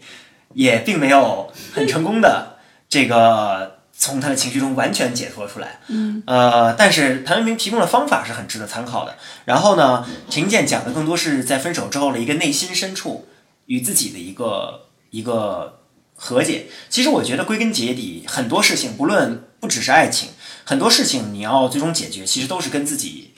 [0.53, 2.57] 也并没有很成功的
[2.89, 3.72] 这个
[4.03, 5.79] 从他的情绪中完全解脱出来。
[5.87, 9.15] 嗯，呃，但是谭维明提供的方法是很值得参考的。
[9.45, 13.29] 然后呢，陈建讲的更多是在分手之后的一个内心深处
[13.67, 15.79] 与自己的一个一个
[16.15, 16.67] 和解。
[16.89, 20.31] 其实我觉得归根结底，很多事情不论不只是爱情，
[20.65, 23.33] 很多事情你要最终解决，其实都是跟自己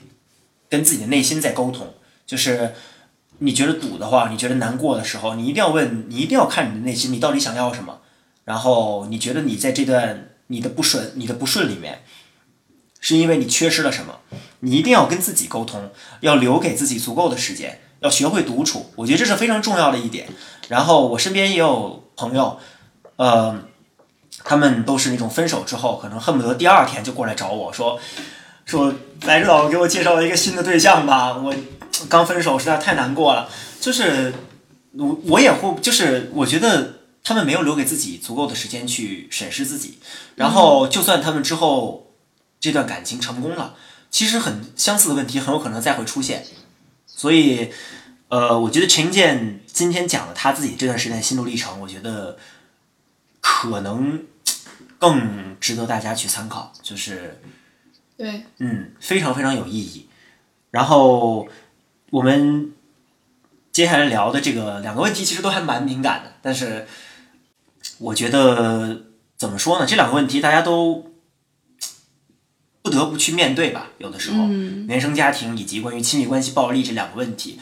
[0.68, 1.94] 跟自己的内心在沟通。
[2.26, 2.74] 就是
[3.38, 8.00] 你觉得堵的话，你觉得难过的时候，你一定要问，你一定要看你的内心，你到底想要什么。
[8.44, 12.02] 然后你觉得你在这段你的不顺、你的不顺里面，
[13.00, 14.20] 是因为你缺失了什么？
[14.60, 15.90] 你一定要跟自己沟通，
[16.20, 18.92] 要留给自己足够的时间，要学会独处。
[18.96, 20.28] 我觉得这是非常重要的一点。
[20.68, 22.58] 然后我身边也有朋友，
[23.16, 23.62] 呃，
[24.42, 28.00] 他们都是那种分手之后，可能恨不得第二天就过来找我说，
[28.64, 28.92] 说
[29.22, 31.54] 来指导给我介绍了一个新的对象吧，我
[32.08, 33.48] 刚分手实在太难过了。
[33.80, 34.34] 就是
[34.94, 36.95] 我我也会，就是我觉得
[37.26, 39.98] 他们没有留给自己足够的时间去审视自己，
[40.36, 42.12] 然后就算他们之后
[42.60, 43.74] 这段感情成功了，
[44.12, 46.46] 其实很相似的问题很有可能再会出现，
[47.04, 47.72] 所以。
[48.28, 52.36] 呃，我觉得陈建今天讲了他自己这段时间的心路历程，我觉得
[53.40, 54.24] 可能
[54.98, 57.40] 更值得大家去参考，就是
[58.16, 60.08] 对，嗯，非常非常有意义。
[60.72, 61.46] 然后
[62.10, 62.72] 我们
[63.70, 66.88] 接下来聊的这个两个问题其实都还蛮敏感的，但是
[67.98, 69.02] 我觉得
[69.36, 69.86] 怎么说呢？
[69.86, 71.12] 这两个问题大家都
[72.82, 73.90] 不得不去面对吧。
[73.98, 74.46] 有的时候，
[74.88, 77.58] 原生家庭以及关于亲密关系暴力这两个问题。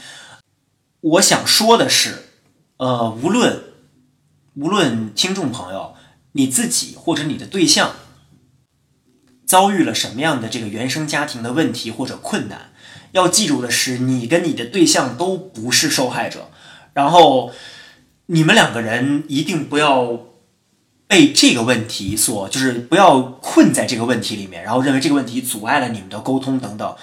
[1.00, 2.24] 我想说的是，
[2.78, 3.62] 呃，无论
[4.54, 5.94] 无论听众朋友
[6.32, 7.94] 你自己或者你的对象
[9.46, 12.72] 遭遇了什么样的这个原生家庭的问题或者困难，
[13.12, 16.50] 要记住的是，你跟你的对象都不是受害者，
[16.94, 17.52] 然后
[18.26, 20.18] 你们两个人一定不要
[21.06, 26.96] 被这个问题所，就是不要困在这个问题里面，然后认为这个问题阻碍了你们的沟通等等。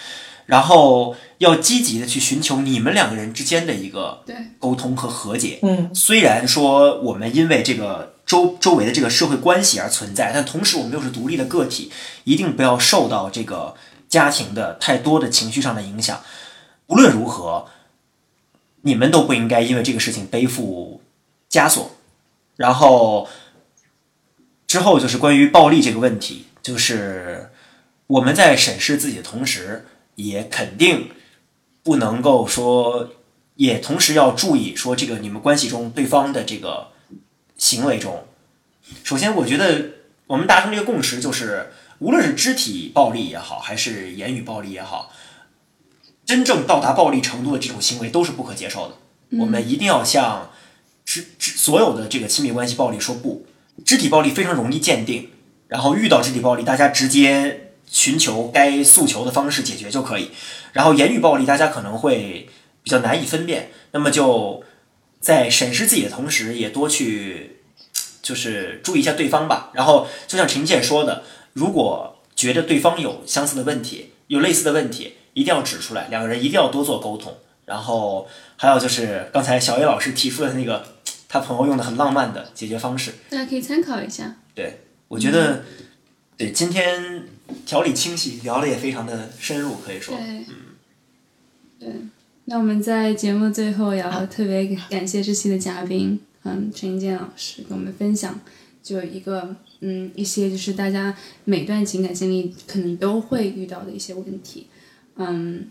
[0.47, 4.25] 然后要积极的去寻求你们两个人之间的一个
[4.59, 5.59] 沟通和和解。
[5.61, 11.89] 嗯，虽然说我们因为这个周周围的这个社会关系而存在，但同时我们又是独立的个体，
[12.25, 13.75] 一定不要受到这个
[14.09, 16.19] 家庭的太多的情绪上的影响。
[16.87, 17.67] 无论如何，
[18.81, 21.00] 你们都不应该因为这个事情背负
[21.51, 21.91] 枷锁。
[22.55, 23.27] 然后
[24.65, 27.51] 之后就是关于暴力这个问题，就是
[28.07, 29.85] 我们在审视自己的同时。
[30.15, 31.09] 也肯定
[31.81, 33.09] 不能够说，
[33.55, 36.89] 也同时要注意说，这个你们关系中对方的这个
[37.57, 38.27] 行为中，
[39.03, 39.91] 首先我觉得
[40.27, 45.11] 我们达成这个共识就是，无论是肢体暴力也好，还是言语暴力也好，
[46.25, 48.95] 真正到达暴力程度的这种行为都是不可接受的。
[49.39, 50.51] 我们一定要向
[51.05, 53.45] 肢肢所有的这个亲密关系暴力说不。
[53.85, 55.29] 肢体暴力非常容易鉴定，
[55.67, 57.67] 然后遇到肢体暴力，大家直接。
[57.91, 60.29] 寻求该诉求的方式解决就可以，
[60.71, 62.47] 然后言语暴力大家可能会
[62.83, 64.63] 比较难以分辨，那么就
[65.19, 67.63] 在审视自己的同时，也多去
[68.21, 69.71] 就是注意一下对方吧。
[69.73, 77.35] 然后就像陈建说的，如果觉得对方有相似的问题，有类似的问题，一定要指出来，两个人一定要多做沟通。
[77.71, 80.85] 然后还有就是刚才小 A 老师提出的那个
[81.29, 84.35] 他朋友用的很浪漫的解决方式，大家可以参考一下。
[84.53, 85.63] 对，我觉得
[86.37, 87.23] 对今天。
[87.65, 90.15] 条理清晰，聊的也非常的深入，可以说。
[90.15, 90.55] 对，嗯，
[91.77, 91.89] 对。
[92.45, 98.39] 那我们在节目最后也要特别感谢这期的嘉宾，嗯，陈一健老师跟我们分享，
[98.81, 101.13] 就一个嗯一些就是大家
[101.43, 104.67] 每段情感经历可能都会遇到的一些问题，
[105.17, 105.67] 嗯。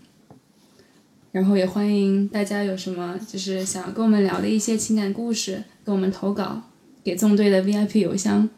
[1.31, 6.61] 然后也欢迎大家有什么就是想要跟我们聊的一些情感故事，跟我们投稿
[7.03, 8.49] 给纵队的 VIP 邮箱。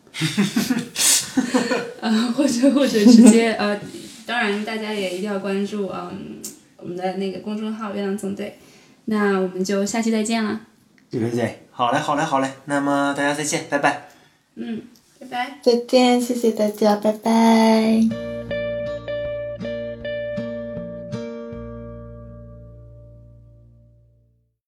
[2.02, 3.80] 呃，或者或者直接呃，
[4.26, 6.42] 当然大家也一定要关注嗯
[6.78, 8.58] 我们的那个公众号“月亮纵队”，
[9.06, 10.62] 那我们就下期再见了。
[11.10, 14.10] 对对对，好嘞好嘞好嘞，那么大家再见，拜拜。
[14.56, 14.82] 嗯，
[15.20, 15.60] 拜拜。
[15.62, 18.33] 再见，谢谢大家，拜拜。